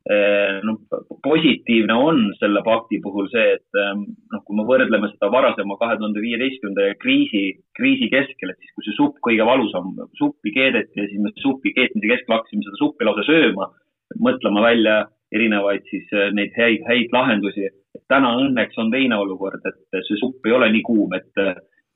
eh, 0.09 0.61
noh, 0.67 0.79
positiivne 1.25 1.97
on 1.97 2.23
selle 2.39 2.63
pakti 2.65 3.01
puhul 3.05 3.29
see, 3.33 3.57
et 3.59 3.81
eh, 3.83 3.93
noh, 4.33 4.43
kui 4.47 4.59
me 4.59 4.67
võrdleme 4.69 5.11
seda 5.13 5.31
varasema 5.33 5.77
kahe 5.81 5.99
tuhande 6.01 6.25
viieteistkümnenda 6.25 6.97
kriisi, 7.03 7.45
kriisi 7.77 8.11
keskel, 8.13 8.55
et 8.55 8.61
siis, 8.61 8.75
kui 8.77 8.89
see 8.89 8.99
supp 8.99 9.21
kõige 9.27 9.47
valusam, 9.49 9.93
suppi 10.21 10.55
keedeti 10.57 11.03
ja 11.03 11.09
siis 11.11 11.23
me 11.25 11.35
supi 11.43 11.75
keetmise 11.77 12.15
keskel 12.15 12.39
hakkasime 12.39 12.67
seda 12.67 12.81
suppi 12.81 13.09
lausa 13.09 13.27
sööma, 13.29 13.71
mõtlema 14.19 14.65
välja 14.67 15.01
erinevaid 15.35 15.87
siis 15.91 16.09
äh, 16.17 16.31
neid 16.35 16.55
häid, 16.59 16.87
häid 16.89 17.15
lahendusi. 17.15 17.71
täna 18.11 18.33
õnneks 18.39 18.79
on 18.79 18.91
teine 18.91 19.17
olukord, 19.19 19.63
et 19.67 20.03
see 20.07 20.19
supp 20.19 20.47
ei 20.47 20.55
ole 20.55 20.69
nii 20.71 20.83
kuum, 20.87 21.13
et, 21.15 21.43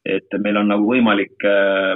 et 0.07 0.37
meil 0.43 0.59
on 0.59 0.71
nagu 0.71 0.87
võimalik 0.91 1.47
äh, 1.47 1.95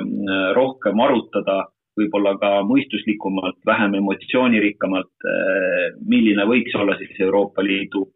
rohkem 0.56 1.00
arutada, 1.02 1.64
võib-olla 1.98 2.34
ka 2.40 2.50
mõistuslikumalt, 2.68 3.58
vähem 3.66 3.96
emotsioonirikkamalt, 4.00 5.12
äh, 5.26 5.88
milline 6.06 6.46
võiks 6.50 6.76
olla 6.78 6.96
siis 7.00 7.18
Euroopa 7.26 7.64
Liidu 7.64 8.06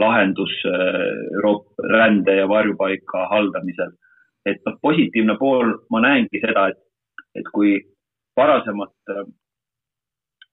lahendus 0.00 0.52
Euroopa 0.64 1.88
rände 1.92 2.38
ja 2.38 2.46
varjupaika 2.48 3.26
haldamisel. 3.28 3.90
et 4.48 4.62
noh, 4.64 4.78
positiivne 4.80 5.34
pool, 5.36 5.74
ma 5.92 6.00
näengi 6.00 6.40
seda, 6.40 6.70
et, 6.72 6.78
et 7.36 7.48
kui 7.52 7.74
varasemalt 8.38 9.10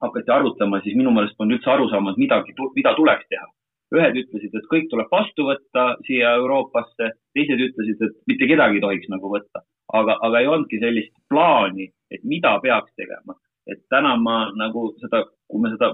hakati 0.01 0.31
arutama, 0.31 0.81
siis 0.83 0.97
minu 0.99 1.13
meelest 1.15 1.37
polnud 1.37 1.57
üldse 1.57 1.71
aru 1.71 1.87
saama, 1.91 2.11
et 2.11 2.21
midagi, 2.25 2.55
mida 2.75 2.95
tuleks 2.97 3.29
teha. 3.31 3.47
ühed 3.95 4.17
ütlesid, 4.19 4.55
et 4.57 4.65
kõik 4.71 4.87
tuleb 4.91 5.11
vastu 5.13 5.45
võtta 5.47 5.83
siia 6.07 6.33
Euroopasse, 6.39 7.11
teised 7.37 7.61
ütlesid, 7.67 8.01
et 8.01 8.15
mitte 8.27 8.47
kedagi 8.49 8.79
ei 8.79 8.83
tohiks 8.83 9.11
nagu 9.13 9.29
võtta. 9.31 9.61
Aga, 9.93 10.17
aga 10.21 10.39
ei 10.39 10.47
olnudki 10.47 10.79
sellist 10.79 11.13
plaani, 11.29 11.89
et 12.11 12.23
mida 12.23 12.59
peaks 12.63 12.91
tegema. 12.95 13.35
et 13.65 13.79
täna 13.89 14.11
ma 14.21 14.51
nagu 14.53 14.91
seda, 15.01 15.23
kui 15.49 15.61
me 15.61 15.71
seda 15.71 15.87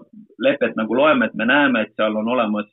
lepet 0.44 0.74
nagu 0.76 0.96
loeme, 0.96 1.26
et 1.26 1.36
me 1.40 1.46
näeme, 1.48 1.86
et 1.86 1.94
seal 1.96 2.18
on 2.20 2.28
olemas, 2.28 2.68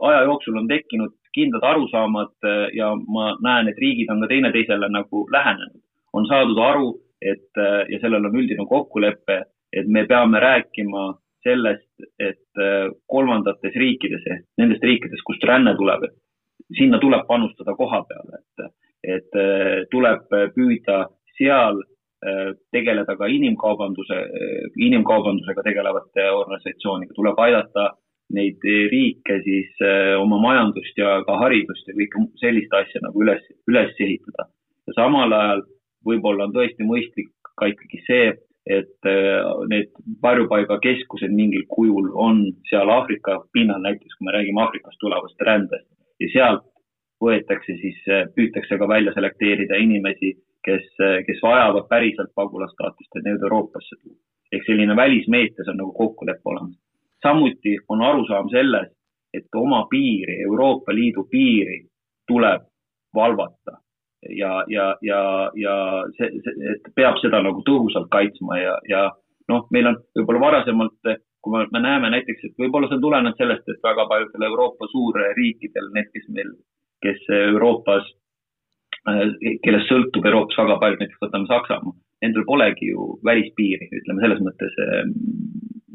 aja 0.00 0.22
jooksul 0.24 0.56
on 0.56 0.68
tekkinud 0.68 1.12
kindlad 1.36 1.66
arusaamad 1.68 2.46
ja 2.72 2.94
ma 2.96 3.34
näen, 3.44 3.68
et 3.68 3.76
riigid 3.82 4.08
on 4.08 4.24
ka 4.24 4.30
teineteisele 4.32 4.88
nagu 4.88 5.26
lähenenud. 5.32 5.82
on 6.12 6.26
saadud 6.26 6.58
aru, 6.58 6.88
et 7.20 7.60
ja 7.90 7.98
sellel 8.00 8.24
on 8.24 8.36
üldine 8.40 8.64
kokkulepe, 8.68 9.42
et 9.72 9.86
me 9.86 10.06
peame 10.06 10.40
rääkima 10.40 11.04
sellest, 11.44 11.90
et 12.18 12.60
äh, 12.60 12.88
kolmandates 13.10 13.76
riikides 13.76 14.24
ehk 14.32 14.46
nendest 14.60 14.84
riikidest, 14.86 15.24
kust 15.28 15.44
ränne 15.44 15.74
tuleb, 15.76 16.06
sinna 16.78 17.00
tuleb 17.02 17.26
panustada 17.28 17.76
koha 17.76 18.00
peal, 18.08 18.38
et, 18.38 18.64
et 19.04 19.36
äh, 19.38 19.84
tuleb 19.92 20.24
püüda 20.56 21.04
seal 21.38 21.80
äh, 21.80 22.54
tegeleda 22.74 23.16
ka 23.18 23.28
inimkaubanduse, 23.30 24.20
inimkaubandusega 24.76 25.66
tegelevate 25.66 26.30
organisatsiooniga, 26.30 27.14
tuleb 27.16 27.38
aidata 27.46 27.92
neid 28.34 28.62
riike 28.64 29.36
siis 29.44 29.82
oma 30.16 30.38
majandust 30.40 30.96
ja 30.96 31.18
ka 31.26 31.36
haridust 31.42 31.90
ja 31.90 31.92
kõike 31.98 32.22
sellist 32.40 32.72
asja 32.72 33.02
nagu 33.04 33.20
üles, 33.20 33.44
üles 33.68 33.92
ehitada. 34.00 34.48
ja 34.88 34.94
samal 34.96 35.32
ajal 35.32 35.60
võib-olla 36.08 36.48
on 36.48 36.54
tõesti 36.56 36.86
mõistlik 36.88 37.30
ka 37.58 37.68
ikkagi 37.70 38.00
see, 38.06 38.32
et 38.66 39.08
äh, 39.08 39.40
need 39.68 39.90
varjupaigakeskused 40.24 41.32
mingil 41.36 41.66
kujul 41.68 42.10
on 42.16 42.46
seal 42.70 42.90
Aafrika 42.90 43.42
pinnal, 43.52 43.82
näiteks 43.84 44.16
kui 44.16 44.28
me 44.28 44.36
räägime 44.36 44.62
Aafrikast 44.64 45.00
tulevast 45.02 45.44
rändest 45.48 45.88
ja 46.22 46.30
sealt 46.32 46.64
võetakse 47.24 47.76
siis, 47.80 48.00
äh, 48.08 48.26
püütakse 48.36 48.78
ka 48.78 48.88
välja 48.88 49.14
selekteerida 49.16 49.78
inimesi, 49.80 50.34
kes, 50.64 50.86
äh, 51.00 51.20
kes 51.26 51.42
vajavad 51.42 51.88
päriselt 51.90 52.32
pagulasstaatust, 52.34 53.10
et 53.16 53.24
need 53.24 53.42
Euroopasse 53.42 54.00
tuua. 54.02 54.16
ehk 54.52 54.66
selline 54.66 54.94
välismeetes 54.96 55.68
on 55.68 55.76
nagu 55.76 55.92
kokkulepe 55.92 56.40
olemas. 56.44 56.76
samuti 57.22 57.76
on 57.88 58.02
arusaam 58.02 58.48
selles, 58.48 58.92
et 59.34 59.48
oma 59.56 59.86
piiri, 59.90 60.42
Euroopa 60.42 60.94
Liidu 60.94 61.24
piiri 61.30 61.80
tuleb 62.28 62.62
valvata 63.14 63.80
ja, 64.28 64.64
ja, 64.68 64.96
ja, 65.02 65.50
ja 65.54 65.74
see, 66.16 66.30
see, 66.44 66.72
et 66.74 66.90
peab 66.96 67.18
seda 67.22 67.42
nagu 67.44 67.62
tõhusalt 67.68 68.08
kaitsma 68.12 68.58
ja, 68.60 68.74
ja 68.88 69.02
noh, 69.50 69.66
meil 69.74 69.90
on 69.90 69.98
võib-olla 70.16 70.44
varasemalt, 70.46 71.10
kui 71.44 71.56
me, 71.56 71.64
me 71.72 71.82
näeme 71.84 72.12
näiteks, 72.14 72.46
et 72.48 72.62
võib-olla 72.62 72.88
see 72.88 72.98
on 72.98 73.04
tulenenud 73.04 73.40
sellest, 73.40 73.68
et 73.68 73.82
väga 73.84 74.06
paljudel 74.10 74.46
Euroopa 74.48 74.88
suurriikidel, 74.92 75.90
need, 75.96 76.10
kes 76.14 76.30
meil 76.36 76.54
kes 77.04 77.26
Euroopas, 77.36 78.06
kellest 79.64 79.90
sõltub 79.90 80.24
Euroopas 80.24 80.60
väga 80.62 80.78
palju, 80.82 81.00
näiteks 81.00 81.22
võtame 81.22 81.50
Saksamaa, 81.50 81.96
nendel 82.24 82.46
polegi 82.48 82.92
ju 82.92 83.10
välispiiri, 83.26 83.90
ütleme 84.00 84.24
selles 84.24 84.40
mõttes 84.46 84.78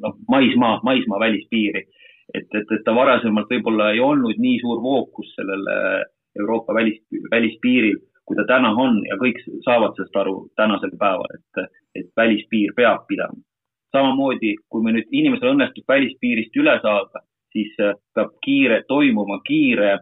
noh, 0.03 0.19
maismaa, 0.29 0.79
maismaa 0.83 1.19
välispiiri. 1.25 1.85
et, 2.33 2.45
et, 2.53 2.71
et 2.75 2.83
ta 2.85 2.93
varasemalt 2.93 3.49
võib-olla 3.49 3.91
ei 3.93 3.99
olnud 4.05 4.37
nii 4.37 4.59
suur 4.61 4.81
fookus 4.83 5.31
sellele 5.35 6.05
Euroopa 6.39 6.73
välis, 6.77 6.99
välispiiril, 7.31 7.97
kui 8.25 8.37
ta 8.37 8.45
täna 8.45 8.69
on 8.77 8.99
ja 9.07 9.17
kõik 9.17 9.39
saavad 9.65 9.95
sellest 9.97 10.17
aru 10.21 10.35
tänasel 10.59 10.93
päeval, 11.01 11.31
et, 11.33 11.71
et 11.95 12.11
välispiir 12.17 12.75
peab 12.77 13.07
pidama. 13.07 13.41
samamoodi, 13.89 14.53
kui 14.69 14.83
me 14.85 14.91
nüüd, 14.93 15.07
inimesel 15.09 15.55
õnnestub 15.55 15.87
välispiirist 15.89 16.57
üle 16.61 16.75
saada, 16.83 17.23
siis 17.49 17.73
peab 18.13 18.35
kiire, 18.45 18.83
toimuma 18.87 19.39
kiire 19.47 19.95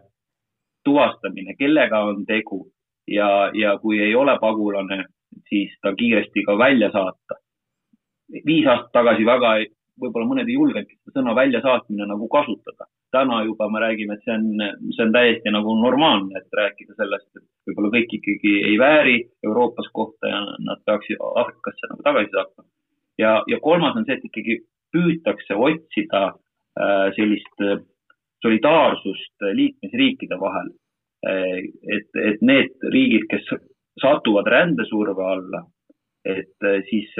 tuvastamine, 0.88 1.54
kellega 1.60 2.02
on 2.10 2.24
tegu 2.26 2.64
ja, 3.06 3.50
ja 3.54 3.76
kui 3.78 4.00
ei 4.00 4.14
ole 4.16 4.38
pagulane, 4.40 5.04
siis 5.48 5.74
ta 5.82 5.94
kiiresti 5.94 6.44
ka 6.48 6.58
välja 6.58 6.90
saata. 6.92 7.42
viis 8.46 8.66
aastat 8.66 8.92
tagasi 8.92 9.24
väga 9.24 9.52
võib-olla 10.00 10.28
mõned 10.30 10.48
ei 10.48 10.56
julgenudki 10.56 10.96
seda 10.96 11.18
sõna 11.18 11.34
väljasaatmine 11.38 12.06
nagu 12.08 12.28
kasutada. 12.32 12.88
täna 13.10 13.38
juba 13.44 13.70
me 13.72 13.80
räägime, 13.80 14.14
et 14.14 14.24
see 14.26 14.34
on, 14.34 14.42
see 14.92 15.04
on 15.06 15.12
täiesti 15.14 15.48
nagu 15.48 15.74
normaalne, 15.80 16.36
et 16.36 16.56
rääkida 16.58 16.92
sellest, 16.98 17.28
et 17.38 17.70
võib-olla 17.70 17.90
kõik 17.94 18.10
ikkagi 18.18 18.52
ei 18.68 18.74
vääri 18.78 19.14
Euroopas 19.48 19.88
kohta 19.96 20.28
ja 20.28 20.42
nad 20.66 20.82
peaksid 20.84 21.16
Aafrikasse 21.24 21.88
nagu 21.88 22.04
tagasi 22.04 22.34
saatma. 22.34 22.64
ja, 23.18 23.32
ja 23.48 23.60
kolmas 23.64 23.96
on 23.96 24.04
see, 24.04 24.18
et 24.18 24.28
ikkagi 24.28 24.58
püütakse 24.92 25.56
otsida 25.56 26.22
äh, 26.28 27.08
sellist 27.16 27.64
solidaarsust 28.44 29.48
liikmesriikide 29.60 30.38
vahel. 30.40 30.70
Äh, 31.26 31.58
et, 31.96 32.10
et 32.22 32.42
need 32.42 32.90
riigid, 32.94 33.26
kes 33.30 33.48
satuvad 33.98 34.46
rändesurve 34.46 35.24
alla, 35.26 35.64
et 36.28 36.66
siis 36.86 37.10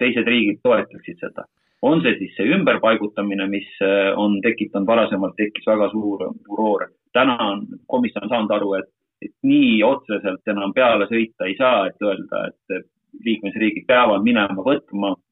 teised 0.00 0.28
riigid 0.28 0.60
toetaksid 0.64 1.18
seda 1.20 1.44
on 1.82 2.02
see 2.04 2.16
siis 2.18 2.32
see 2.36 2.48
ümberpaigutamine, 2.54 3.46
mis 3.48 3.68
äh, 3.84 4.12
on 4.16 4.38
tekitanud 4.44 4.88
varasemalt, 4.88 5.36
tekkis 5.36 5.66
väga 5.66 5.90
suur 5.92 6.26
furoor. 6.46 6.88
täna 7.12 7.36
on 7.40 7.66
komisjon 7.86 8.28
saanud 8.28 8.52
aru, 8.54 8.74
et, 8.78 8.90
et 9.24 9.32
nii 9.42 9.80
otseselt 9.82 10.52
enam 10.52 10.74
peale 10.76 11.08
sõita 11.10 11.48
ei 11.48 11.56
saa, 11.58 11.86
et 11.88 12.04
öelda, 12.04 12.44
et 12.50 12.86
liikmesriigid 13.26 13.86
peavad 13.88 14.22
minema 14.22 14.64
võtma 14.66 15.14
äh, 15.16 15.22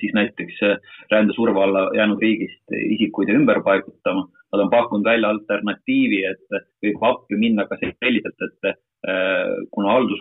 siis 0.00 0.14
näiteks 0.14 0.62
äh, 0.66 0.76
rändesurve 1.12 1.62
alla 1.62 1.88
jäänud 1.96 2.22
riigist 2.22 2.76
isikuid 2.90 3.30
ümber 3.34 3.62
paigutama. 3.62 4.26
Nad 4.52 4.62
on 4.62 4.70
pakkunud 4.70 5.06
välja 5.06 5.32
alternatiivi, 5.34 6.20
et 6.30 6.58
võib 6.82 7.02
appi 7.02 7.38
minna 7.38 7.66
ka 7.66 7.78
selliselt, 7.82 8.38
et 8.46 8.76
kuna 9.74 9.96
haldus 9.96 10.20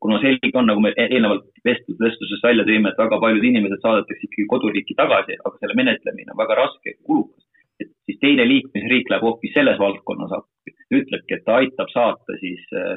kuna 0.00 0.18
selge 0.22 0.50
on, 0.56 0.68
nagu 0.70 0.82
me 0.82 0.92
e-, 0.96 1.08
eelnevalt 1.10 1.46
vestlus, 1.66 1.98
vestluses 2.00 2.42
välja 2.44 2.64
tõime, 2.68 2.90
et 2.90 3.00
väga 3.00 3.18
paljud 3.20 3.44
inimesed 3.44 3.82
saadetakse 3.82 4.28
ikkagi 4.28 4.46
koduriiki 4.52 4.96
tagasi, 4.98 5.36
aga 5.44 5.60
selle 5.60 5.76
menetlemine 5.80 6.32
on 6.32 6.40
väga 6.40 6.58
raske 6.60 6.94
ja 6.94 7.00
kulukas. 7.08 7.42
et 7.82 7.90
siis 8.06 8.20
teine 8.22 8.44
liikmesriik 8.46 9.08
läheb 9.10 9.24
hoopis 9.26 9.50
selles 9.54 9.78
valdkonnas 9.82 10.32
appi, 10.36 10.72
ütlebki, 10.94 11.34
et 11.34 11.44
ta 11.44 11.56
aitab 11.58 11.88
saata 11.90 12.36
siis 12.38 12.62
äh, 12.72 12.96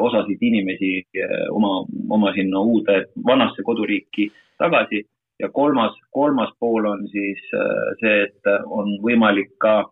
osasid 0.00 0.42
inimesi 0.42 0.92
äh, 1.02 1.46
oma, 1.54 1.84
oma 2.10 2.32
sinna 2.36 2.60
uude, 2.60 3.04
vanasse 3.26 3.64
koduriiki 3.66 4.30
tagasi. 4.58 5.04
Ja 5.38 5.48
kolmas, 5.54 5.94
kolmas 6.10 6.50
pool 6.58 6.88
on 6.90 7.04
siis 7.12 7.38
äh, 7.54 7.92
see, 8.00 8.24
et 8.26 8.50
on 8.66 8.98
võimalik 9.04 9.54
ka 9.62 9.84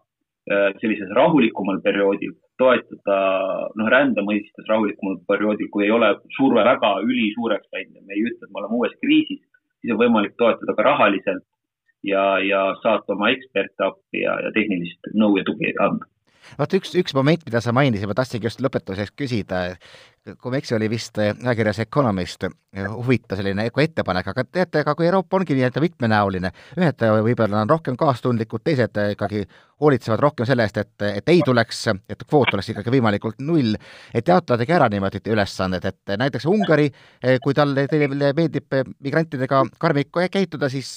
sellises 0.79 1.11
rahulikumal 1.11 1.81
perioodil 1.83 2.37
toetada 2.61 3.17
noh, 3.75 3.89
rände 3.91 4.23
mõistes 4.23 4.69
rahulikumal 4.69 5.19
perioodil, 5.27 5.67
kui 5.75 5.89
ei 5.89 5.91
ole 5.91 6.13
surve 6.37 6.63
väga 6.63 6.93
ülisuureks 7.03 7.67
läinud 7.75 7.99
ja 7.99 8.05
me 8.07 8.15
ei 8.15 8.23
ütle, 8.29 8.47
et 8.47 8.53
me 8.53 8.63
oleme 8.63 8.79
uues 8.79 8.95
kriisis, 9.03 9.43
siis 9.81 9.95
on 9.95 10.01
võimalik 10.05 10.37
toetada 10.39 10.77
ka 10.79 10.87
rahaliselt 10.87 11.45
ja, 12.07 12.25
ja 12.47 12.63
saata 12.83 13.17
oma 13.17 13.33
eksperte 13.35 13.89
appi 13.91 14.23
ja, 14.23 14.39
ja 14.47 14.55
tehnilist 14.55 15.11
nõu 15.19 15.41
ja 15.41 15.45
tugi 15.51 15.75
anda 15.83 16.07
vot 16.59 16.77
üks, 16.79 16.95
üks 16.99 17.15
moment, 17.17 17.43
mida 17.47 17.63
sa 17.65 17.75
mainisid, 17.77 18.09
ma 18.11 18.17
tahtsingi 18.19 18.49
just 18.49 18.63
lõpetuseks 18.65 19.15
küsida, 19.17 19.63
kui 20.27 20.51
ma 20.51 20.59
ei 20.59 20.63
eksi, 20.65 20.75
oli 20.75 20.89
vist 20.91 21.19
ajakirjas 21.21 21.79
Economist 21.85 22.47
huvitav 22.77 23.39
selline 23.39 23.69
ettepanek, 23.71 24.33
aga 24.33 24.45
teate, 24.45 24.83
aga 24.83 24.95
kui 24.99 25.07
Euroopa 25.07 25.39
ongi 25.39 25.55
nii-öelda 25.55 25.83
mitmenäoline, 25.85 26.51
ühed 26.81 27.05
võib-olla 27.29 27.63
on 27.63 27.71
rohkem 27.71 27.97
kaastundlikud, 28.01 28.65
teised 28.67 28.99
ikkagi 29.13 29.45
hoolitsevad 29.81 30.25
rohkem 30.25 30.49
selle 30.49 30.67
eest, 30.67 30.83
et, 30.83 31.07
et 31.21 31.33
ei 31.33 31.43
tuleks, 31.47 31.85
et 32.11 32.27
kvoot 32.27 32.55
oleks 32.57 32.73
ikkagi 32.75 32.95
võimalikult 32.97 33.41
null, 33.47 33.79
et 34.15 34.29
jaotadagi 34.29 34.77
ära 34.77 34.91
niimoodi 34.93 35.23
ülesanded, 35.31 35.87
et 35.87 36.17
näiteks 36.19 36.49
Ungari, 36.51 36.91
kui 37.45 37.57
talle, 37.57 37.87
teile 37.91 38.33
meeldib 38.37 38.81
migrantidega 39.07 39.63
karmik 39.79 40.11
käituda, 40.33 40.71
siis 40.73 40.93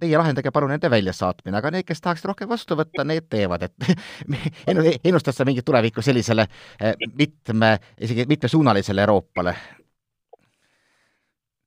teie 0.00 0.18
lahendage 0.18 0.52
palun 0.54 0.72
nende 0.74 0.90
väljasaatmine, 0.92 1.56
aga 1.58 1.72
need, 1.74 1.86
kes 1.88 2.02
tahaksid 2.04 2.30
rohkem 2.30 2.50
vastu 2.50 2.78
võtta, 2.78 3.06
need 3.08 3.28
teevad, 3.32 3.66
et 3.66 3.90
ennustad 5.08 5.36
sa 5.36 5.46
mingit 5.48 5.66
tulevikku 5.66 6.04
sellisele 6.04 6.46
eh, 6.80 6.94
mitme, 7.18 7.76
isegi 8.00 8.28
mitmesuunalisele 8.28 9.04
Euroopale? 9.06 9.56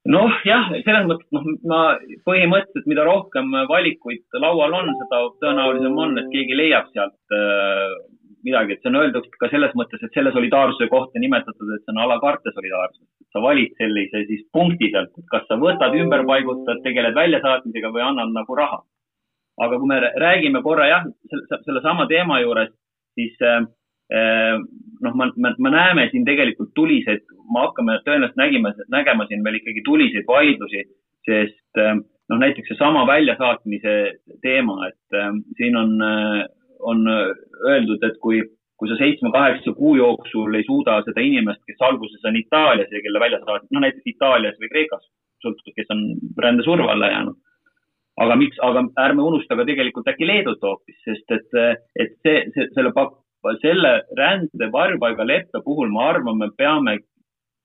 noh, 0.10 0.32
jah, 0.48 0.70
selles 0.86 1.08
mõttes, 1.10 1.28
noh, 1.36 1.46
ma 1.70 1.82
põhimõtteliselt, 2.26 2.88
mida 2.90 3.04
rohkem 3.06 3.52
valikuid 3.70 4.40
laual 4.42 4.74
on, 4.80 4.94
seda 5.04 5.20
tõenäolisem 5.44 6.00
on, 6.06 6.16
et 6.22 6.32
keegi 6.34 6.58
leiab 6.58 6.88
sealt 6.96 7.36
äh, 7.36 7.98
midagi, 8.48 8.76
et 8.76 8.84
see 8.84 8.92
on 8.92 9.00
öeldud 9.00 9.26
ka 9.42 9.50
selles 9.52 9.74
mõttes, 9.80 10.02
et 10.04 10.16
selle 10.16 10.32
solidaarsuse 10.36 10.88
kohta 10.92 11.22
nimetatud, 11.22 11.74
et 11.76 11.84
see 11.84 11.94
on 11.96 12.02
a 12.04 12.08
la 12.12 12.20
carte 12.24 12.54
solidaarsus. 12.56 13.08
sa 13.30 13.42
valid 13.44 13.76
sellise 13.78 14.24
siis 14.26 14.46
punkti 14.54 14.90
sealt, 14.90 15.12
et 15.18 15.28
kas 15.30 15.44
sa 15.48 15.58
võtad, 15.62 15.94
ümber 16.02 16.24
paigutad, 16.26 16.80
tegeled 16.82 17.14
väljasaatmisega 17.14 17.92
või 17.94 18.02
annad 18.02 18.34
nagu 18.34 18.56
raha. 18.58 18.80
aga 19.60 19.78
kui 19.78 19.88
me 19.88 20.00
räägime 20.00 20.62
korra 20.64 20.88
jah, 20.88 21.04
sellesama 21.66 22.08
teema 22.08 22.40
juures, 22.40 22.72
siis 23.14 23.36
äh, 23.44 23.66
noh, 24.10 25.16
me, 25.16 25.32
me, 25.36 25.54
me 25.58 25.70
näeme 25.74 26.08
siin 26.12 26.26
tegelikult 26.26 26.72
tuliseid, 26.76 27.26
me 27.54 27.66
hakkame 27.66 28.00
tõenäoliselt 28.06 28.40
nägima, 28.40 28.72
nägema 28.90 29.28
siin 29.28 29.44
veel 29.44 29.60
ikkagi 29.60 29.84
tuliseid 29.86 30.26
vaidlusi, 30.28 30.86
sest 31.28 31.84
äh, 31.84 32.00
noh, 32.30 32.40
näiteks 32.42 32.72
seesama 32.72 33.06
väljasaatmise 33.10 33.96
teema, 34.46 34.88
et 34.90 35.20
äh, 35.20 35.30
siin 35.58 35.78
on 35.78 35.96
äh, 36.06 36.48
on 36.80 37.08
äh, 37.08 37.28
öeldud, 37.68 38.04
et 38.04 38.18
kui, 38.24 38.42
kui 38.80 38.90
sa 38.90 38.98
seitsme-kaheksa 39.00 39.74
kuu 39.78 39.96
jooksul 40.00 40.56
ei 40.56 40.66
suuda 40.68 41.00
seda 41.06 41.24
inimest, 41.26 41.62
kes 41.68 41.82
alguses 41.90 42.26
on 42.26 42.40
Itaalias 42.40 42.92
ja 42.92 43.02
kelle 43.04 43.22
välja 43.24 43.42
saad, 43.44 43.68
no 43.72 43.84
näiteks 43.84 44.14
Itaalias 44.14 44.58
või 44.62 44.72
Kreekas, 44.74 45.06
sõltub, 45.44 45.74
kes 45.76 45.94
on 45.96 46.04
rändesurve 46.46 46.90
alla 46.92 47.12
jäänud. 47.14 47.38
aga 48.20 48.36
miks, 48.36 48.58
aga 48.60 48.82
ärme 49.00 49.24
unusta 49.24 49.56
ka 49.56 49.64
tegelikult 49.64 50.08
äkki 50.12 50.28
Leedut 50.28 50.64
hoopis, 50.64 50.98
sest 51.06 51.32
et, 51.32 51.54
et 51.96 52.18
see, 52.26 52.42
see, 52.56 52.66
selle, 52.76 52.92
selle 53.62 53.94
rände 54.20 54.68
varjupaigaleppe 54.74 55.62
puhul 55.64 55.88
ma 55.94 56.10
arvan, 56.10 56.38
me 56.38 56.50
peame 56.58 56.98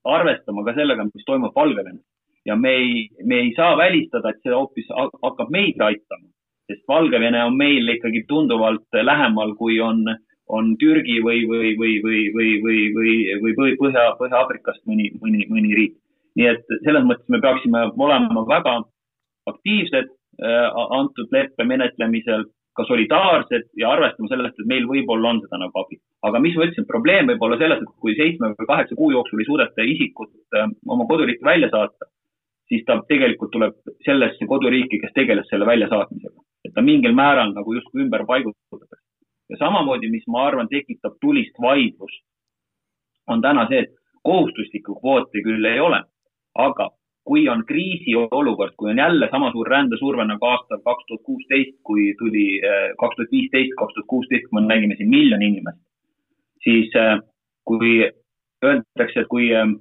arvestama 0.05 0.63
ka 0.63 0.75
sellega, 0.77 1.03
mis 1.09 1.27
toimub 1.27 1.55
Valgevenes 1.55 2.03
ja 2.45 2.55
me 2.55 2.71
ei, 2.71 3.09
me 3.23 3.41
ei 3.41 3.51
saa 3.57 3.75
välistada, 3.77 4.31
et 4.31 4.39
see 4.43 4.53
hoopis 4.53 4.87
hakkab 4.95 5.51
meid 5.51 5.81
aitama 5.81 6.29
sest 6.69 6.85
Valgevene 6.89 7.43
on 7.45 7.57
meil 7.57 7.89
ikkagi 7.95 8.23
tunduvalt 8.29 8.97
lähemal, 9.09 9.53
kui 9.59 9.77
on, 9.83 10.01
on 10.47 10.73
Türgi 10.81 11.19
või, 11.25 11.43
või, 11.49 11.75
või, 11.79 11.99
või, 12.05 12.23
või, 12.35 12.49
või, 12.65 12.81
või, 12.95 13.13
või 13.61 13.77
Põhja, 13.81 14.07
Põhja-Aafrikast 14.19 14.83
mõni, 14.89 15.11
mõni, 15.21 15.45
mõni 15.51 15.77
riik. 15.77 15.95
nii 16.35 16.47
et 16.51 16.65
selles 16.83 17.05
mõttes 17.07 17.31
me 17.31 17.39
peaksime 17.39 17.85
olema 17.95 18.43
väga 18.49 18.79
aktiivsed 19.47 20.09
äh, 20.09 20.65
antud 20.99 21.31
leppe 21.31 21.63
menetlemisel, 21.63 22.49
ka 22.75 22.83
solidaarsed 22.89 23.69
ja 23.79 23.93
arvestama 23.95 24.27
sellest, 24.27 24.57
et 24.59 24.67
meil 24.67 24.83
võib-olla 24.89 25.29
on 25.31 25.39
seda 25.45 25.61
nagu 25.61 25.79
abi. 25.79 25.95
aga 26.27 26.41
mis 26.43 26.57
ma 26.57 26.65
ütlesin, 26.65 26.87
probleem 26.89 27.29
võib 27.29 27.45
olla 27.47 27.59
selles, 27.61 27.79
et 27.79 27.93
kui 28.03 28.17
seitsme 28.17 28.51
või 28.57 28.67
kaheksa 28.67 28.97
kuu 28.99 29.13
jooksul 29.13 29.39
ei 29.39 29.47
suudeta 29.47 29.85
isikut 29.93 30.33
äh, 30.57 30.67
oma 30.89 31.07
koduriiki 31.07 31.45
välja 31.45 31.69
saata, 31.71 32.09
siis 32.67 32.83
ta 32.89 32.99
tegelikult 33.07 33.53
tuleb 33.53 33.77
sellesse 34.03 34.49
koduriiki, 34.49 34.99
kes 34.99 35.13
tegeles 35.15 35.47
selle 35.53 35.69
väljasaatmisega 35.69 36.44
et 36.65 36.73
ta 36.73 36.81
mingil 36.81 37.13
määral 37.13 37.53
nagu 37.53 37.73
justkui 37.73 38.01
ümber 38.05 38.25
paigutatakse. 38.25 39.01
ja 39.49 39.57
samamoodi, 39.57 40.09
mis 40.09 40.25
ma 40.27 40.47
arvan, 40.47 40.67
tekitab 40.67 41.19
tulist 41.21 41.53
vaidlust, 41.61 42.23
on 43.27 43.41
täna 43.41 43.67
see, 43.69 43.85
et 43.85 43.93
kohustuslikku 44.23 44.95
kvooti 44.99 45.43
küll 45.45 45.65
ei 45.69 45.79
ole, 45.79 46.01
aga 46.55 46.89
kui 47.25 47.47
on 47.49 47.63
kriisiolukord, 47.65 48.73
kui 48.77 48.91
on 48.91 48.97
jälle 48.97 49.27
sama 49.31 49.51
suur 49.51 49.67
rändesurve 49.67 50.25
nagu 50.25 50.45
aastal 50.45 50.81
kaks 50.85 51.05
tuhat 51.07 51.23
kuusteist, 51.23 51.77
kui 51.83 52.13
tuli 52.19 52.45
eh, 52.57 52.91
kaks 53.01 53.15
tuhat 53.15 53.31
viisteist, 53.31 53.73
kaks 53.79 53.93
tuhat 53.93 54.09
kuusteist, 54.13 54.45
kui 54.49 54.61
me 54.61 54.67
nägime 54.67 54.97
siin 54.97 55.09
miljon 55.09 55.41
inimest, 55.41 55.81
siis 56.63 56.93
eh, 57.01 57.17
kui 57.65 57.95
öeldakse, 58.65 59.25
et 59.25 59.29
kui, 59.33 59.49
eh, 59.51 59.73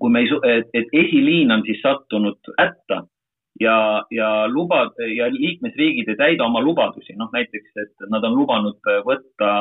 kui 0.00 0.12
me 0.12 0.24
ei, 0.24 0.28
et, 0.56 0.68
et 0.74 0.92
esiliin 1.04 1.52
on 1.56 1.64
siis 1.68 1.80
sattunud 1.84 2.52
hätta 2.60 3.04
ja, 3.60 4.04
ja 4.10 4.30
luba 4.48 4.84
ja 5.16 5.28
liikmesriigid 5.32 6.08
ei 6.08 6.20
täida 6.20 6.46
oma 6.46 6.62
lubadusi, 6.64 7.16
noh 7.18 7.30
näiteks, 7.34 7.74
et 7.84 8.08
nad 8.12 8.24
on 8.24 8.38
lubanud 8.38 8.92
võtta 9.06 9.52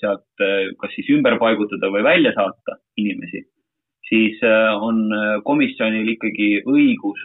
sealt 0.00 0.46
kas 0.80 0.96
siis 0.96 1.12
ümber 1.16 1.38
paigutada 1.42 1.92
või 1.92 2.04
välja 2.06 2.32
saata 2.36 2.78
inimesi, 2.96 3.44
siis 4.08 4.40
on 4.80 5.06
komisjonil 5.44 6.08
ikkagi 6.16 6.50
õigus 6.64 7.22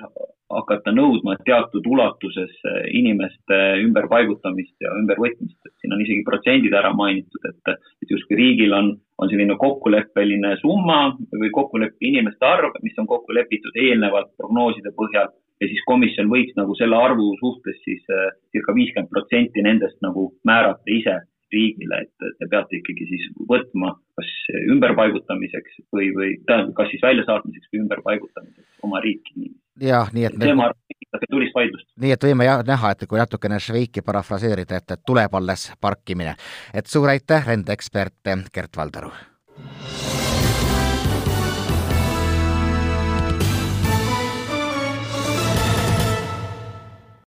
hakata 0.52 0.92
nõudma 0.92 1.38
teatud 1.46 1.86
ulatuses 1.88 2.52
inimeste 2.92 3.60
ümberpaigutamist 3.86 4.84
ja 4.84 4.92
ümbervõtmist, 5.00 5.60
et 5.66 5.74
siin 5.80 5.96
on 5.96 6.02
isegi 6.04 6.26
protsendid 6.28 6.76
ära 6.76 6.92
mainitud, 6.96 7.46
et, 7.48 7.76
et 8.04 8.12
justkui 8.12 8.40
riigil 8.40 8.76
on, 8.76 8.92
on 9.22 9.32
selline 9.32 9.56
kokkuleppeline 9.62 10.58
summa 10.62 11.14
või 11.32 11.52
kokkuleppe 11.56 12.04
inimeste 12.12 12.48
arv, 12.48 12.76
mis 12.84 13.00
on 13.00 13.08
kokku 13.08 13.36
lepitud 13.38 13.80
eelnevalt 13.80 14.34
prognooside 14.38 14.92
põhjal 14.98 15.32
ja 15.62 15.70
siis 15.70 15.82
komisjon 15.88 16.32
võiks 16.32 16.56
nagu 16.58 16.76
selle 16.80 16.98
arvu 16.98 17.32
suhtes 17.40 17.78
siis 17.86 18.06
äh, 18.10 18.32
circa 18.54 18.76
viiskümmend 18.78 19.12
protsenti 19.14 19.64
nendest 19.66 20.00
nagu 20.06 20.32
määrata 20.48 20.90
ise 20.92 21.20
riigile, 21.52 22.06
et 22.06 22.30
te 22.40 22.48
peate 22.52 22.80
ikkagi 22.80 23.08
siis 23.10 23.26
võtma 23.50 23.94
kas 24.20 24.30
ümberpaigutamiseks 24.72 25.82
või, 25.94 26.12
või 26.16 26.30
tähendab, 26.48 26.74
kas 26.78 26.92
siis 26.94 27.04
väljasaatmiseks 27.04 27.74
või 27.74 27.84
ümberpaigutamiseks 27.86 28.88
oma 28.88 29.02
riiki. 29.04 29.52
jah, 29.82 30.12
nii 30.16 30.30
et 30.30 30.38
see, 30.40 30.56
ma 30.56 30.70
arvan, 30.70 30.80
tekitab 30.94 31.28
tulist 31.34 31.58
vaidlust. 31.58 31.90
nii 32.06 32.16
et 32.16 32.30
võime 32.30 32.48
jah 32.48 32.64
näha, 32.68 32.94
et 32.96 33.06
kui 33.10 33.20
natukene 33.20 33.60
Šveiki 33.60 34.06
parafraseerida, 34.08 34.80
et 34.82 35.06
tuleb 35.08 35.36
alles 35.42 35.70
parkimine. 35.82 36.36
et 36.74 36.88
suur 36.88 37.12
aitäh, 37.12 37.48
rendeekspert 37.52 38.34
Gert 38.54 38.78
Valdaru! 38.78 39.12